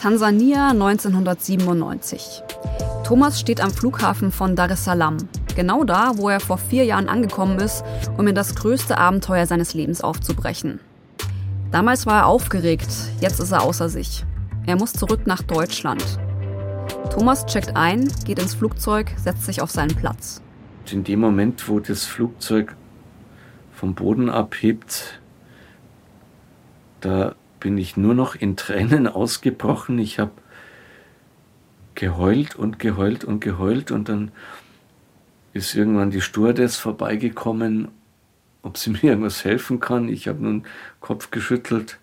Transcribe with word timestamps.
Tansania 0.00 0.70
1997. 0.70 2.42
Thomas 3.04 3.38
steht 3.38 3.60
am 3.60 3.70
Flughafen 3.70 4.32
von 4.32 4.56
Dar 4.56 4.70
es 4.70 4.84
Salaam, 4.84 5.18
genau 5.54 5.84
da, 5.84 6.12
wo 6.16 6.30
er 6.30 6.40
vor 6.40 6.56
vier 6.56 6.84
Jahren 6.84 7.08
angekommen 7.08 7.58
ist, 7.58 7.84
um 8.16 8.26
in 8.26 8.34
das 8.34 8.54
größte 8.54 8.96
Abenteuer 8.96 9.46
seines 9.46 9.74
Lebens 9.74 10.00
aufzubrechen. 10.00 10.80
Damals 11.70 12.06
war 12.06 12.22
er 12.22 12.26
aufgeregt, 12.26 12.88
jetzt 13.20 13.40
ist 13.40 13.52
er 13.52 13.62
außer 13.62 13.88
sich. 13.88 14.24
Er 14.66 14.76
muss 14.76 14.94
zurück 14.94 15.26
nach 15.26 15.42
Deutschland. 15.42 16.04
Thomas 17.10 17.44
checkt 17.46 17.76
ein, 17.76 18.08
geht 18.24 18.38
ins 18.38 18.54
Flugzeug, 18.54 19.12
setzt 19.16 19.44
sich 19.44 19.60
auf 19.60 19.70
seinen 19.70 19.94
Platz. 19.94 20.40
In 20.90 21.04
dem 21.04 21.20
Moment, 21.20 21.68
wo 21.68 21.78
das 21.78 22.04
Flugzeug 22.04 22.74
vom 23.80 23.94
Boden 23.94 24.28
abhebt, 24.28 25.18
da 27.00 27.34
bin 27.60 27.78
ich 27.78 27.96
nur 27.96 28.14
noch 28.14 28.34
in 28.34 28.54
Tränen 28.54 29.06
ausgebrochen. 29.08 29.98
Ich 29.98 30.18
habe 30.18 30.32
geheult 31.94 32.56
und 32.56 32.78
geheult 32.78 33.24
und 33.24 33.40
geheult 33.40 33.90
und 33.90 34.10
dann 34.10 34.32
ist 35.54 35.74
irgendwann 35.74 36.10
die 36.10 36.20
Stewardess 36.20 36.76
vorbeigekommen, 36.76 37.88
ob 38.62 38.76
sie 38.76 38.90
mir 39.02 39.02
irgendwas 39.04 39.44
helfen 39.46 39.80
kann. 39.80 40.10
Ich 40.10 40.28
habe 40.28 40.42
nun 40.42 40.64
Kopf 41.00 41.30
geschüttelt 41.30 41.98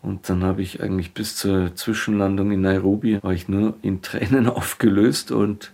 und 0.00 0.28
dann 0.28 0.44
habe 0.44 0.62
ich 0.62 0.80
eigentlich 0.80 1.12
bis 1.12 1.34
zur 1.34 1.74
Zwischenlandung 1.74 2.52
in 2.52 2.60
Nairobi 2.60 3.20
war 3.20 3.32
ich 3.32 3.48
nur 3.48 3.74
in 3.82 4.00
Tränen 4.00 4.48
aufgelöst 4.48 5.32
und 5.32 5.72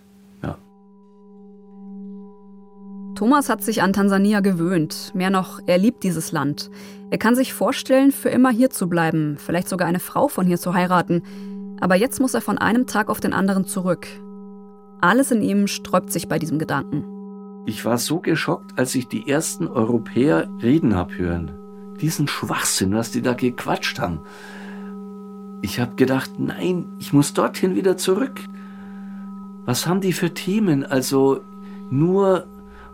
Thomas 3.15 3.47
hat 3.47 3.63
sich 3.63 3.81
an 3.81 3.93
Tansania 3.93 4.41
gewöhnt. 4.41 5.11
Mehr 5.15 5.29
noch, 5.29 5.61
er 5.65 5.77
liebt 5.77 6.03
dieses 6.03 6.33
Land. 6.33 6.69
Er 7.11 7.17
kann 7.17 7.33
sich 7.33 7.53
vorstellen, 7.53 8.11
für 8.11 8.27
immer 8.27 8.49
hier 8.49 8.69
zu 8.69 8.89
bleiben, 8.89 9.37
vielleicht 9.37 9.69
sogar 9.69 9.87
eine 9.87 10.01
Frau 10.01 10.27
von 10.27 10.45
hier 10.45 10.57
zu 10.57 10.73
heiraten. 10.73 11.23
Aber 11.79 11.95
jetzt 11.95 12.19
muss 12.19 12.33
er 12.33 12.41
von 12.41 12.57
einem 12.57 12.87
Tag 12.87 13.09
auf 13.09 13.21
den 13.21 13.31
anderen 13.31 13.65
zurück. 13.65 14.05
Alles 14.99 15.31
in 15.31 15.41
ihm 15.41 15.67
sträubt 15.67 16.11
sich 16.11 16.27
bei 16.27 16.39
diesem 16.39 16.59
Gedanken. 16.59 17.05
Ich 17.65 17.85
war 17.85 17.97
so 17.97 18.19
geschockt, 18.19 18.77
als 18.77 18.93
ich 18.95 19.07
die 19.07 19.29
ersten 19.29 19.67
Europäer 19.67 20.49
reden 20.61 20.93
hab 20.93 21.17
hören. 21.17 21.51
Diesen 22.01 22.27
Schwachsinn, 22.27 22.93
was 22.93 23.11
die 23.11 23.21
da 23.21 23.33
gequatscht 23.33 23.97
haben. 23.97 24.19
Ich 25.61 25.79
habe 25.79 25.95
gedacht, 25.95 26.31
nein, 26.37 26.85
ich 26.99 27.13
muss 27.13 27.33
dorthin 27.33 27.75
wieder 27.75 27.95
zurück. 27.95 28.41
Was 29.63 29.87
haben 29.87 30.01
die 30.01 30.13
für 30.13 30.33
Themen? 30.33 30.83
Also 30.83 31.39
nur 31.89 32.45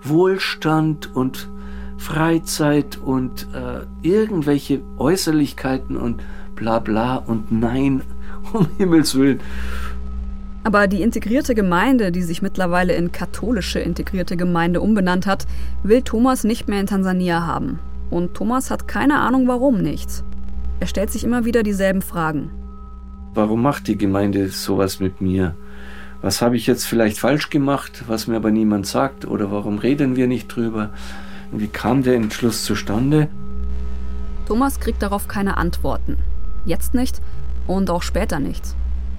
Wohlstand 0.03 1.15
und 1.15 1.49
Freizeit 1.97 2.97
und 2.97 3.47
äh, 3.53 3.85
irgendwelche 4.01 4.81
Äußerlichkeiten 4.97 5.97
und 5.97 6.21
bla 6.55 6.79
bla 6.79 7.17
und 7.17 7.51
nein, 7.51 8.01
um 8.53 8.67
Himmels 8.77 9.15
willen. 9.15 9.39
Aber 10.63 10.87
die 10.87 11.01
integrierte 11.01 11.55
Gemeinde, 11.55 12.11
die 12.11 12.21
sich 12.21 12.41
mittlerweile 12.41 12.93
in 12.93 13.11
katholische 13.11 13.79
integrierte 13.79 14.37
Gemeinde 14.37 14.81
umbenannt 14.81 15.25
hat, 15.25 15.47
will 15.83 16.03
Thomas 16.03 16.43
nicht 16.43 16.67
mehr 16.67 16.79
in 16.79 16.87
Tansania 16.87 17.45
haben. 17.45 17.79
Und 18.11 18.35
Thomas 18.35 18.69
hat 18.69 18.87
keine 18.87 19.19
Ahnung, 19.19 19.47
warum 19.47 19.81
nicht. 19.81 20.23
Er 20.79 20.87
stellt 20.87 21.11
sich 21.11 21.23
immer 21.23 21.45
wieder 21.45 21.63
dieselben 21.63 22.01
Fragen. 22.01 22.51
Warum 23.33 23.61
macht 23.61 23.87
die 23.87 23.97
Gemeinde 23.97 24.49
sowas 24.49 24.99
mit 24.99 25.21
mir? 25.21 25.55
Was 26.21 26.41
habe 26.41 26.55
ich 26.55 26.67
jetzt 26.67 26.85
vielleicht 26.85 27.17
falsch 27.17 27.49
gemacht, 27.49 28.03
was 28.07 28.27
mir 28.27 28.35
aber 28.35 28.51
niemand 28.51 28.85
sagt 28.85 29.25
oder 29.25 29.51
warum 29.51 29.79
reden 29.79 30.15
wir 30.15 30.27
nicht 30.27 30.55
drüber? 30.55 30.91
Wie 31.51 31.67
kam 31.67 32.03
der 32.03 32.15
Entschluss 32.15 32.63
zustande? 32.63 33.27
Thomas 34.47 34.79
kriegt 34.79 35.01
darauf 35.01 35.27
keine 35.27 35.57
Antworten. 35.57 36.17
Jetzt 36.65 36.93
nicht 36.93 37.21
und 37.67 37.89
auch 37.89 38.03
später 38.03 38.39
nicht. 38.39 38.75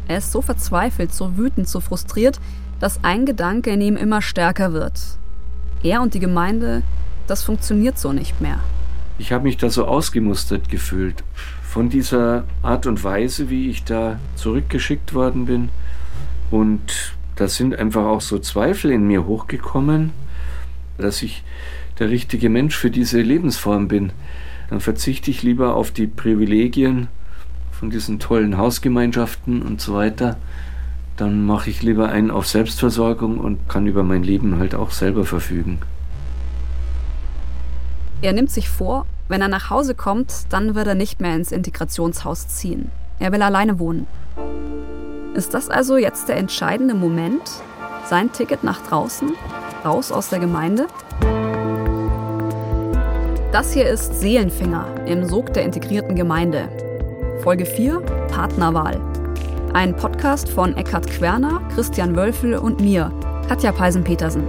Er 0.09 0.19
ist 0.19 0.33
so 0.33 0.43
verzweifelt, 0.43 1.13
so 1.13 1.37
wütend, 1.37 1.69
so 1.69 1.81
frustriert, 1.81 2.41
dass 2.81 3.03
ein 3.03 3.27
Gedanke 3.27 3.71
in 3.71 3.81
ihm 3.81 3.97
immer 3.97 4.23
stärker 4.23 4.73
wird. 4.73 5.01
Er 5.83 6.03
und 6.03 6.15
die 6.15 6.21
Gemeinde, 6.21 6.83
das 7.27 7.43
funktioniert 7.43 7.99
so 7.99 8.13
nicht 8.13 8.41
mehr. 8.41 8.61
Ich 9.19 9.33
habe 9.33 9.45
mich 9.45 9.57
da 9.57 9.71
so 9.71 9.87
ausgemustert 9.87 10.69
gefühlt. 10.69 11.23
Von 11.63 11.89
dieser 11.89 12.45
Art 12.63 12.87
und 12.87 13.03
Weise, 13.05 13.51
wie 13.51 13.71
ich 13.71 13.85
da 13.85 14.19
zurückgeschickt 14.37 15.15
worden 15.15 15.47
bin, 15.47 15.71
und 16.53 17.15
da 17.37 17.49
sind 17.49 17.75
einfach 17.75 18.05
auch 18.05 18.21
so 18.21 18.39
Zweifel 18.39 18.93
in 18.93 19.07
mir 19.07 19.27
hochgekommen, 19.27 20.13
dass 20.99 21.23
ich 21.23 21.43
der 21.99 22.11
richtige 22.11 22.51
Mensch 22.51 22.77
für 22.77 22.91
diese 22.91 23.23
Lebensform 23.23 23.89
bin. 23.89 24.13
Dann 24.69 24.81
verzichte 24.81 25.31
ich 25.31 25.43
lieber 25.43 25.75
auf 25.75 25.91
die 25.91 26.07
Privilegien 26.07 27.09
von 27.71 27.91
diesen 27.91 28.19
tollen 28.19 28.59
Hausgemeinschaften 28.59 29.63
und 29.63 29.81
so 29.81 29.95
weiter. 29.95 30.37
Dann 31.17 31.45
mache 31.45 31.71
ich 31.71 31.83
lieber 31.83 32.11
einen 32.11 32.31
auf 32.31 32.47
Selbstversorgung 32.47 33.39
und 33.39 33.69
kann 33.69 33.87
über 33.87 34.03
mein 34.03 34.23
Leben 34.23 34.59
halt 34.59 34.75
auch 34.75 34.91
selber 34.91 35.25
verfügen. 35.25 35.79
Er 38.21 38.35
nimmt 38.35 38.51
sich 38.51 38.69
vor, 38.69 39.07
wenn 39.29 39.41
er 39.41 39.49
nach 39.49 39.71
Hause 39.71 39.95
kommt, 39.95 40.33
dann 40.51 40.75
wird 40.75 40.87
er 40.87 40.95
nicht 40.95 41.21
mehr 41.21 41.35
ins 41.35 41.51
Integrationshaus 41.51 42.49
ziehen. 42.49 42.91
Er 43.19 43.33
will 43.33 43.43
alleine 43.43 43.79
wohnen. 43.79 44.07
Ist 45.35 45.55
das 45.55 45.71
also 45.71 45.97
jetzt 45.97 46.29
der 46.29 46.37
entscheidende 46.37 46.95
Moment? 46.95 47.43
Sein 48.05 48.31
Ticket 48.33 48.63
nach 48.65 48.87
draußen? 48.87 49.33
Raus 49.83 50.13
aus 50.13 50.29
der 50.29 50.41
Gemeinde? 50.41 50.87
Das 53.51 53.73
hier 53.73 53.89
ist 53.89 54.21
Seelenfinger 54.21 54.87
im 55.07 55.25
Sog 55.25 55.55
der 55.55 55.65
integrierten 55.65 56.17
Gemeinde. 56.17 56.69
Folge 57.43 57.65
4 57.65 58.01
Partnerwahl. 58.31 59.01
Ein 59.73 59.97
Podcast 59.97 60.51
von 60.51 60.77
Eckhard 60.77 61.07
Querner, 61.07 61.63
Christian 61.75 62.15
Wölfel 62.15 62.57
und 62.57 62.81
mir, 62.81 63.11
Katja 63.49 63.73
Peisen-Petersen. 63.73 64.47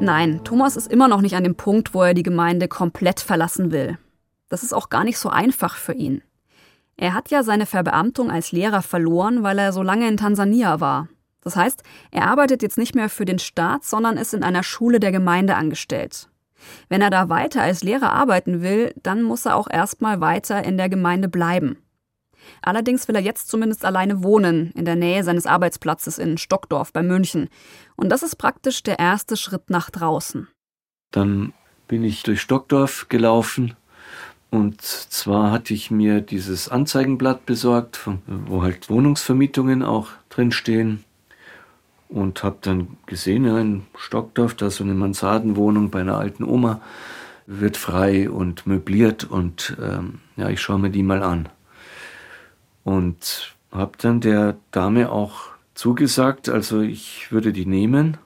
Nein, 0.00 0.42
Thomas 0.44 0.76
ist 0.76 0.90
immer 0.92 1.08
noch 1.08 1.20
nicht 1.20 1.34
an 1.34 1.42
dem 1.42 1.56
Punkt, 1.56 1.92
wo 1.92 2.02
er 2.02 2.14
die 2.14 2.22
Gemeinde 2.22 2.68
komplett 2.68 3.18
verlassen 3.20 3.72
will. 3.72 3.98
Das 4.48 4.62
ist 4.62 4.72
auch 4.72 4.90
gar 4.90 5.02
nicht 5.02 5.18
so 5.18 5.28
einfach 5.28 5.74
für 5.74 5.92
ihn. 5.92 6.22
Er 6.96 7.14
hat 7.14 7.30
ja 7.30 7.42
seine 7.42 7.66
Verbeamtung 7.66 8.30
als 8.30 8.52
Lehrer 8.52 8.82
verloren, 8.82 9.42
weil 9.42 9.58
er 9.58 9.72
so 9.72 9.82
lange 9.82 10.08
in 10.08 10.16
Tansania 10.16 10.80
war. 10.80 11.08
Das 11.42 11.56
heißt, 11.56 11.82
er 12.10 12.26
arbeitet 12.28 12.62
jetzt 12.62 12.78
nicht 12.78 12.94
mehr 12.94 13.08
für 13.08 13.24
den 13.24 13.38
Staat, 13.38 13.84
sondern 13.84 14.16
ist 14.16 14.34
in 14.34 14.44
einer 14.44 14.62
Schule 14.62 15.00
der 15.00 15.12
Gemeinde 15.12 15.56
angestellt. 15.56 16.28
Wenn 16.88 17.02
er 17.02 17.10
da 17.10 17.28
weiter 17.28 17.62
als 17.62 17.82
Lehrer 17.82 18.12
arbeiten 18.12 18.62
will, 18.62 18.92
dann 19.02 19.22
muss 19.22 19.46
er 19.46 19.56
auch 19.56 19.68
erstmal 19.70 20.20
weiter 20.20 20.64
in 20.64 20.76
der 20.76 20.88
Gemeinde 20.88 21.28
bleiben. 21.28 21.76
Allerdings 22.62 23.08
will 23.08 23.16
er 23.16 23.22
jetzt 23.22 23.48
zumindest 23.48 23.84
alleine 23.84 24.22
wohnen, 24.22 24.72
in 24.74 24.84
der 24.84 24.96
Nähe 24.96 25.24
seines 25.24 25.46
Arbeitsplatzes 25.46 26.18
in 26.18 26.38
Stockdorf 26.38 26.92
bei 26.92 27.02
München. 27.02 27.48
Und 27.96 28.10
das 28.10 28.22
ist 28.22 28.36
praktisch 28.36 28.82
der 28.82 28.98
erste 28.98 29.36
Schritt 29.36 29.70
nach 29.70 29.90
draußen. 29.90 30.48
Dann 31.10 31.52
bin 31.86 32.04
ich 32.04 32.22
durch 32.22 32.40
Stockdorf 32.40 33.06
gelaufen 33.08 33.74
und 34.50 34.80
zwar 34.80 35.50
hatte 35.50 35.74
ich 35.74 35.90
mir 35.90 36.20
dieses 36.20 36.68
Anzeigenblatt 36.68 37.44
besorgt, 37.44 38.08
wo 38.26 38.62
halt 38.62 38.88
Wohnungsvermietungen 38.88 39.82
auch 39.82 40.08
drinstehen. 40.30 41.04
Und 42.08 42.42
habe 42.42 42.56
dann 42.62 42.96
gesehen, 43.04 43.44
ja, 43.44 43.58
in 43.60 43.82
Stockdorf, 43.94 44.54
da 44.54 44.70
so 44.70 44.82
eine 44.82 44.94
Mansardenwohnung 44.94 45.90
bei 45.90 46.00
einer 46.00 46.16
alten 46.16 46.42
Oma 46.42 46.80
wird 47.46 47.76
frei 47.76 48.30
und 48.30 48.66
möbliert. 48.66 49.24
Und 49.24 49.76
ähm, 49.82 50.20
ja, 50.36 50.48
ich 50.48 50.62
schaue 50.62 50.78
mir 50.78 50.88
die 50.88 51.02
mal 51.02 51.22
an. 51.22 51.50
Und 52.88 53.54
habe 53.70 53.98
dann 53.98 54.22
der 54.22 54.56
Dame 54.70 55.12
auch 55.12 55.50
zugesagt, 55.74 56.48
also 56.48 56.80
ich 56.80 57.30
würde 57.30 57.52
die 57.52 57.66
nehmen 57.66 58.16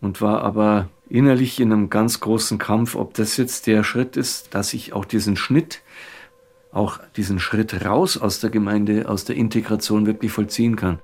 und 0.00 0.20
war 0.20 0.42
aber 0.42 0.88
innerlich 1.08 1.58
in 1.58 1.72
einem 1.72 1.90
ganz 1.90 2.20
großen 2.20 2.58
Kampf, 2.58 2.94
ob 2.94 3.14
das 3.14 3.36
jetzt 3.36 3.66
der 3.66 3.82
Schritt 3.82 4.16
ist, 4.16 4.54
dass 4.54 4.74
ich 4.74 4.92
auch 4.92 5.06
diesen 5.06 5.36
Schnitt, 5.36 5.82
auch 6.70 7.00
diesen 7.16 7.40
Schritt 7.40 7.84
raus 7.84 8.16
aus 8.16 8.38
der 8.38 8.50
Gemeinde, 8.50 9.08
aus 9.08 9.24
der 9.24 9.34
Integration 9.34 10.06
wirklich 10.06 10.30
vollziehen 10.30 10.76
kann. 10.76 11.00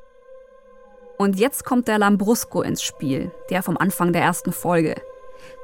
Und 1.18 1.40
jetzt 1.40 1.64
kommt 1.64 1.88
der 1.88 1.98
Lambrusco 1.98 2.62
ins 2.62 2.84
Spiel, 2.84 3.32
der 3.50 3.64
vom 3.64 3.76
Anfang 3.76 4.12
der 4.12 4.22
ersten 4.22 4.52
Folge. 4.52 4.94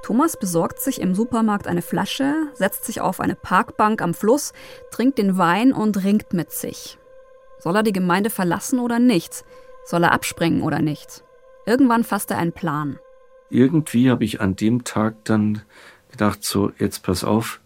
Thomas 0.03 0.37
besorgt 0.37 0.81
sich 0.81 1.01
im 1.01 1.15
Supermarkt 1.15 1.69
eine 1.69 1.83
Flasche, 1.83 2.35
setzt 2.55 2.85
sich 2.85 3.01
auf 3.01 3.21
eine 3.21 3.37
Parkbank 3.37 4.03
am 4.03 4.13
Fluss, 4.13 4.53
trinkt 4.91 5.19
den 5.19 5.39
Wein 5.39 5.73
und 5.73 6.03
ringt 6.03 6.33
mit 6.33 6.51
sich. 6.51 6.99
Soll 7.59 7.77
er 7.77 7.83
die 7.83 7.93
Gemeinde 7.93 8.31
verlassen 8.31 8.79
oder 8.79 8.99
nicht? 8.99 9.45
Soll 9.85 10.05
er 10.05 10.13
abspringen 10.13 10.63
oder 10.63 10.81
nicht? 10.81 11.25
Irgendwann 11.67 12.05
fasst 12.05 12.31
er 12.31 12.39
einen 12.39 12.53
Plan. 12.53 12.99
Irgendwie 13.51 14.11
habe 14.11 14.25
ich 14.25 14.41
an 14.41 14.57
dem 14.57 14.85
Tag 14.85 15.25
dann 15.25 15.63
gedacht, 16.11 16.45
so, 16.45 16.73
jetzt 16.79 17.03
pass 17.03 17.25
auf, 17.25 17.61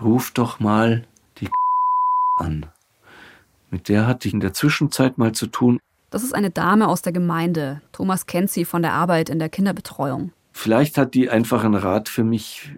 ruf 0.00 0.30
doch 0.32 0.60
mal 0.60 1.04
die 1.38 1.48
an. 2.36 2.66
Mit 3.70 3.88
der 3.88 4.06
hatte 4.06 4.28
ich 4.28 4.34
in 4.34 4.40
der 4.40 4.52
Zwischenzeit 4.52 5.18
mal 5.18 5.32
zu 5.32 5.46
tun. 5.46 5.78
Das 6.10 6.22
ist 6.22 6.34
eine 6.34 6.50
Dame 6.50 6.88
aus 6.88 7.00
der 7.00 7.12
Gemeinde. 7.12 7.80
Thomas 7.92 8.26
kennt 8.26 8.50
sie 8.50 8.66
von 8.66 8.82
der 8.82 8.92
Arbeit 8.92 9.30
in 9.30 9.38
der 9.38 9.48
Kinderbetreuung. 9.48 10.32
Vielleicht 10.52 10.98
hat 10.98 11.14
die 11.14 11.30
einfach 11.30 11.64
einen 11.64 11.74
Rat 11.74 12.10
für 12.10 12.24
mich 12.24 12.72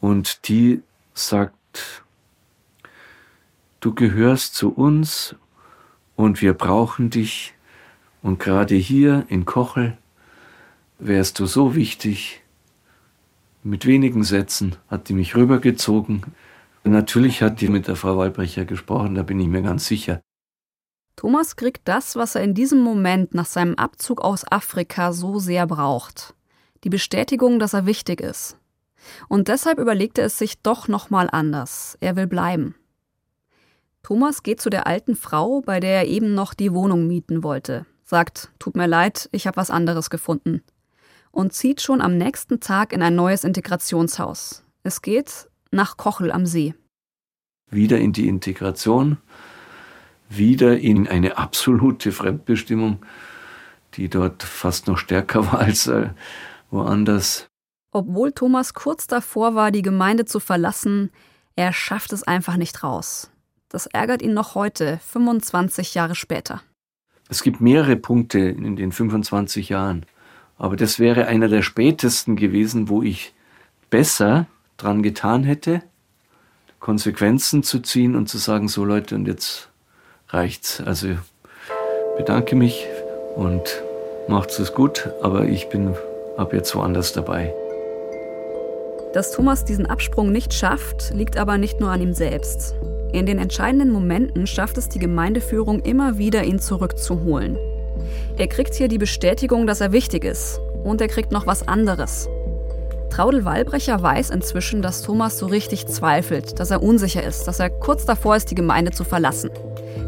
und 0.00 0.48
die 0.48 0.82
sagt, 1.12 2.04
du 3.80 3.94
gehörst 3.94 4.54
zu 4.54 4.70
uns 4.70 5.34
und 6.16 6.40
wir 6.42 6.54
brauchen 6.54 7.10
dich 7.10 7.54
und 8.22 8.38
gerade 8.38 8.74
hier 8.74 9.24
in 9.28 9.44
Kochel 9.44 9.96
wärst 10.98 11.38
du 11.38 11.46
so 11.46 11.74
wichtig. 11.74 12.42
Mit 13.62 13.86
wenigen 13.86 14.24
Sätzen 14.24 14.76
hat 14.88 15.08
die 15.08 15.14
mich 15.14 15.34
rübergezogen. 15.34 16.22
Natürlich 16.84 17.42
hat 17.42 17.60
die 17.60 17.68
mit 17.68 17.88
der 17.88 17.96
Frau 17.96 18.16
Walbrecher 18.16 18.64
gesprochen, 18.64 19.14
da 19.14 19.22
bin 19.22 19.40
ich 19.40 19.48
mir 19.48 19.62
ganz 19.62 19.86
sicher. 19.86 20.20
Thomas 21.16 21.56
kriegt 21.56 21.86
das, 21.86 22.16
was 22.16 22.34
er 22.34 22.42
in 22.42 22.54
diesem 22.54 22.80
Moment 22.80 23.34
nach 23.34 23.44
seinem 23.44 23.74
Abzug 23.74 24.22
aus 24.22 24.50
Afrika 24.50 25.12
so 25.12 25.38
sehr 25.38 25.66
braucht. 25.66 26.34
Die 26.84 26.88
Bestätigung, 26.88 27.58
dass 27.58 27.74
er 27.74 27.84
wichtig 27.84 28.22
ist. 28.22 28.56
Und 29.28 29.48
deshalb 29.48 29.78
überlegt 29.78 30.18
er 30.18 30.26
es 30.26 30.38
sich 30.38 30.62
doch 30.62 30.88
nochmal 30.88 31.28
anders. 31.30 31.98
Er 32.00 32.16
will 32.16 32.26
bleiben. 32.26 32.74
Thomas 34.02 34.42
geht 34.42 34.60
zu 34.60 34.70
der 34.70 34.86
alten 34.86 35.14
Frau, 35.14 35.60
bei 35.60 35.80
der 35.80 36.02
er 36.02 36.06
eben 36.06 36.34
noch 36.34 36.54
die 36.54 36.72
Wohnung 36.72 37.06
mieten 37.06 37.42
wollte, 37.42 37.86
sagt, 38.04 38.50
tut 38.58 38.76
mir 38.76 38.86
leid, 38.86 39.28
ich 39.32 39.46
habe 39.46 39.56
was 39.56 39.70
anderes 39.70 40.10
gefunden. 40.10 40.62
Und 41.30 41.52
zieht 41.52 41.80
schon 41.80 42.00
am 42.00 42.16
nächsten 42.16 42.60
Tag 42.60 42.92
in 42.92 43.02
ein 43.02 43.14
neues 43.14 43.44
Integrationshaus. 43.44 44.64
Es 44.82 45.02
geht 45.02 45.48
nach 45.70 45.96
Kochel 45.96 46.32
am 46.32 46.46
See. 46.46 46.74
Wieder 47.70 47.98
in 47.98 48.12
die 48.12 48.26
Integration, 48.26 49.18
wieder 50.28 50.78
in 50.78 51.06
eine 51.06 51.38
absolute 51.38 52.10
Fremdbestimmung, 52.10 53.04
die 53.94 54.08
dort 54.08 54.42
fast 54.42 54.88
noch 54.88 54.98
stärker 54.98 55.46
war 55.52 55.60
als 55.60 55.86
äh, 55.86 56.10
woanders. 56.70 57.46
Obwohl 57.92 58.32
Thomas 58.32 58.74
kurz 58.74 59.06
davor 59.06 59.54
war, 59.54 59.70
die 59.70 59.82
Gemeinde 59.82 60.24
zu 60.24 60.40
verlassen, 60.40 61.10
er 61.56 61.72
schafft 61.72 62.12
es 62.12 62.22
einfach 62.22 62.56
nicht 62.56 62.82
raus. 62.82 63.29
Das 63.70 63.86
ärgert 63.86 64.20
ihn 64.20 64.34
noch 64.34 64.56
heute, 64.56 64.98
25 65.06 65.94
Jahre 65.94 66.16
später. 66.16 66.60
Es 67.28 67.44
gibt 67.44 67.60
mehrere 67.60 67.94
Punkte 67.94 68.40
in 68.40 68.74
den 68.74 68.90
25 68.90 69.68
Jahren, 69.68 70.04
aber 70.58 70.74
das 70.74 70.98
wäre 70.98 71.26
einer 71.26 71.46
der 71.48 71.62
spätesten 71.62 72.34
gewesen, 72.34 72.88
wo 72.88 73.02
ich 73.02 73.32
besser 73.88 74.46
dran 74.76 75.04
getan 75.04 75.44
hätte, 75.44 75.82
Konsequenzen 76.80 77.62
zu 77.62 77.78
ziehen 77.78 78.16
und 78.16 78.28
zu 78.28 78.38
sagen, 78.38 78.66
so 78.66 78.84
Leute, 78.84 79.14
und 79.14 79.26
jetzt 79.26 79.68
reicht's. 80.30 80.80
Also 80.80 81.16
bedanke 82.16 82.56
mich 82.56 82.86
und 83.36 83.82
macht's 84.26 84.58
es 84.58 84.74
gut, 84.74 85.10
aber 85.22 85.44
ich 85.44 85.68
bin 85.68 85.94
ab 86.36 86.52
jetzt 86.52 86.74
woanders 86.74 87.12
dabei. 87.12 87.54
Dass 89.12 89.30
Thomas 89.30 89.64
diesen 89.64 89.86
Absprung 89.86 90.32
nicht 90.32 90.54
schafft, 90.54 91.12
liegt 91.14 91.36
aber 91.36 91.56
nicht 91.56 91.78
nur 91.78 91.90
an 91.90 92.00
ihm 92.00 92.14
selbst. 92.14 92.74
In 93.12 93.26
den 93.26 93.38
entscheidenden 93.38 93.90
Momenten 93.90 94.46
schafft 94.46 94.78
es 94.78 94.88
die 94.88 95.00
Gemeindeführung 95.00 95.80
immer 95.80 96.18
wieder, 96.18 96.44
ihn 96.44 96.60
zurückzuholen. 96.60 97.56
Er 98.36 98.46
kriegt 98.46 98.74
hier 98.74 98.88
die 98.88 98.98
Bestätigung, 98.98 99.66
dass 99.66 99.80
er 99.80 99.92
wichtig 99.92 100.24
ist. 100.24 100.60
Und 100.84 101.00
er 101.00 101.08
kriegt 101.08 101.32
noch 101.32 101.46
was 101.46 101.66
anderes. 101.66 102.28
Traudel 103.10 103.44
Wallbrecher 103.44 104.00
weiß 104.00 104.30
inzwischen, 104.30 104.82
dass 104.82 105.02
Thomas 105.02 105.38
so 105.38 105.46
richtig 105.46 105.86
zweifelt, 105.88 106.60
dass 106.60 106.70
er 106.70 106.82
unsicher 106.82 107.24
ist, 107.24 107.46
dass 107.48 107.58
er 107.58 107.68
kurz 107.68 108.06
davor 108.06 108.36
ist, 108.36 108.50
die 108.50 108.54
Gemeinde 108.54 108.92
zu 108.92 109.04
verlassen. 109.04 109.50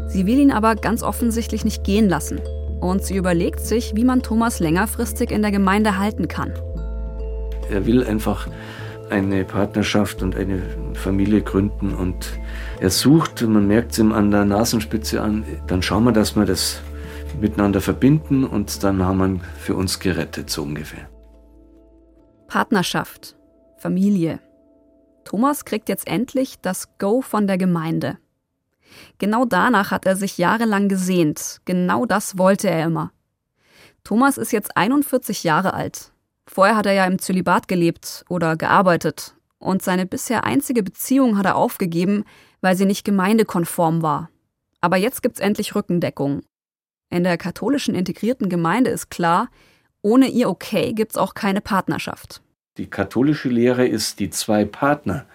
Sie 0.07 0.25
will 0.25 0.39
ihn 0.39 0.51
aber 0.51 0.75
ganz 0.75 1.03
offensichtlich 1.03 1.65
nicht 1.65 1.83
gehen 1.83 2.07
lassen. 2.07 2.39
Und 2.79 3.03
sie 3.03 3.15
überlegt 3.15 3.59
sich, 3.59 3.95
wie 3.95 4.05
man 4.05 4.23
Thomas 4.23 4.59
längerfristig 4.59 5.31
in 5.31 5.41
der 5.41 5.51
Gemeinde 5.51 5.97
halten 5.97 6.27
kann. 6.27 6.53
Er 7.69 7.85
will 7.85 8.03
einfach 8.03 8.47
eine 9.09 9.43
Partnerschaft 9.43 10.21
und 10.21 10.35
eine 10.35 10.61
Familie 10.97 11.41
gründen 11.41 11.93
und 11.93 12.39
er 12.79 12.89
sucht, 12.89 13.41
man 13.41 13.67
merkt 13.67 13.91
es 13.93 13.99
ihm 13.99 14.11
an 14.11 14.31
der 14.31 14.45
Nasenspitze 14.45 15.21
an, 15.21 15.45
dann 15.67 15.81
schauen 15.81 16.03
wir, 16.03 16.11
dass 16.11 16.35
wir 16.35 16.45
das 16.45 16.81
miteinander 17.39 17.81
verbinden 17.81 18.43
und 18.43 18.83
dann 18.83 19.03
haben 19.03 19.17
wir 19.17 19.39
für 19.57 19.75
uns 19.75 19.99
gerettet, 19.99 20.49
so 20.49 20.63
ungefähr. 20.63 21.09
Partnerschaft, 22.47 23.35
Familie. 23.77 24.39
Thomas 25.23 25.65
kriegt 25.65 25.89
jetzt 25.89 26.07
endlich 26.07 26.59
das 26.61 26.97
Go 26.99 27.21
von 27.21 27.47
der 27.47 27.57
Gemeinde. 27.57 28.17
Genau 29.17 29.45
danach 29.45 29.91
hat 29.91 30.05
er 30.05 30.15
sich 30.15 30.37
jahrelang 30.37 30.87
gesehnt. 30.87 31.61
Genau 31.65 32.05
das 32.05 32.37
wollte 32.37 32.69
er 32.69 32.85
immer. 32.85 33.11
Thomas 34.03 34.37
ist 34.37 34.51
jetzt 34.51 34.75
41 34.75 35.43
Jahre 35.43 35.73
alt. 35.73 36.11
Vorher 36.45 36.75
hat 36.75 36.85
er 36.85 36.93
ja 36.93 37.05
im 37.05 37.19
Zölibat 37.19 37.67
gelebt 37.67 38.25
oder 38.29 38.57
gearbeitet. 38.57 39.35
Und 39.63 39.81
seine 39.81 40.05
bisher 40.05 40.43
einzige 40.43 40.83
Beziehung 40.83 41.37
hat 41.37 41.45
er 41.45 41.55
aufgegeben, 41.55 42.25
weil 42.61 42.75
sie 42.75 42.85
nicht 42.85 43.05
gemeindekonform 43.05 44.01
war. 44.01 44.29
Aber 44.81 44.97
jetzt 44.97 45.23
gibt's 45.23 45.39
endlich 45.39 45.73
Rückendeckung. 45.73 46.41
In 47.09 47.23
der 47.23 47.37
katholischen 47.37 47.95
integrierten 47.95 48.49
Gemeinde 48.49 48.89
ist 48.89 49.09
klar, 49.09 49.49
ohne 50.01 50.27
ihr 50.27 50.49
Okay 50.49 50.93
gibt's 50.93 51.17
auch 51.17 51.33
keine 51.33 51.61
Partnerschaft. 51.61 52.41
Die 52.77 52.89
katholische 52.89 53.49
Lehre 53.49 53.87
ist, 53.87 54.19
die 54.19 54.29
zwei 54.29 54.65
Partner 54.65 55.25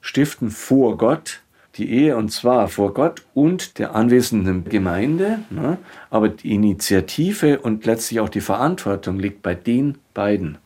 stiften 0.00 0.50
vor 0.50 0.96
Gott 0.96 1.40
die 1.76 1.90
Ehe 1.90 2.16
und 2.16 2.30
zwar 2.30 2.68
vor 2.68 2.92
Gott 2.92 3.24
und 3.34 3.78
der 3.78 3.94
anwesenden 3.94 4.64
Gemeinde. 4.64 5.40
Ne? 5.50 5.78
Aber 6.10 6.28
die 6.28 6.52
Initiative 6.52 7.60
und 7.60 7.86
letztlich 7.86 8.20
auch 8.20 8.28
die 8.28 8.40
Verantwortung 8.40 9.18
liegt 9.18 9.42
bei 9.42 9.54
den 9.54 9.98
beiden. 10.14 10.58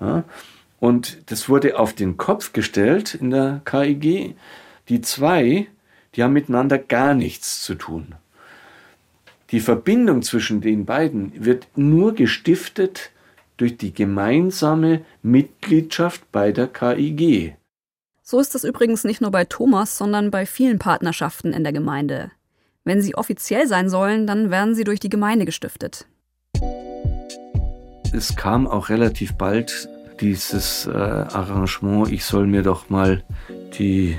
Ja? 0.00 0.24
Und 0.78 1.30
das 1.30 1.48
wurde 1.48 1.78
auf 1.78 1.94
den 1.94 2.16
Kopf 2.16 2.52
gestellt 2.52 3.14
in 3.14 3.30
der 3.30 3.62
KIG. 3.64 4.34
Die 4.88 5.00
zwei, 5.00 5.66
die 6.14 6.22
haben 6.22 6.32
miteinander 6.32 6.78
gar 6.78 7.14
nichts 7.14 7.62
zu 7.62 7.74
tun. 7.74 8.14
Die 9.50 9.60
Verbindung 9.60 10.22
zwischen 10.22 10.60
den 10.60 10.84
beiden 10.84 11.32
wird 11.44 11.68
nur 11.76 12.14
gestiftet 12.14 13.10
durch 13.56 13.76
die 13.76 13.94
gemeinsame 13.94 15.04
Mitgliedschaft 15.22 16.30
bei 16.32 16.52
der 16.52 16.66
KIG. 16.66 17.54
So 18.22 18.40
ist 18.40 18.54
es 18.54 18.64
übrigens 18.64 19.04
nicht 19.04 19.20
nur 19.20 19.30
bei 19.30 19.44
Thomas, 19.44 19.96
sondern 19.96 20.30
bei 20.30 20.46
vielen 20.46 20.78
Partnerschaften 20.78 21.52
in 21.52 21.62
der 21.62 21.72
Gemeinde. 21.72 22.32
Wenn 22.84 23.00
sie 23.00 23.14
offiziell 23.14 23.66
sein 23.66 23.88
sollen, 23.88 24.26
dann 24.26 24.50
werden 24.50 24.74
sie 24.74 24.84
durch 24.84 25.00
die 25.00 25.08
Gemeinde 25.08 25.44
gestiftet. 25.44 26.06
Es 28.12 28.34
kam 28.34 28.66
auch 28.66 28.88
relativ 28.88 29.34
bald 29.34 29.88
dieses 30.20 30.86
äh, 30.86 30.90
Arrangement, 30.90 32.10
ich 32.10 32.24
soll 32.24 32.46
mir 32.46 32.62
doch 32.62 32.88
mal 32.88 33.24
die 33.78 34.16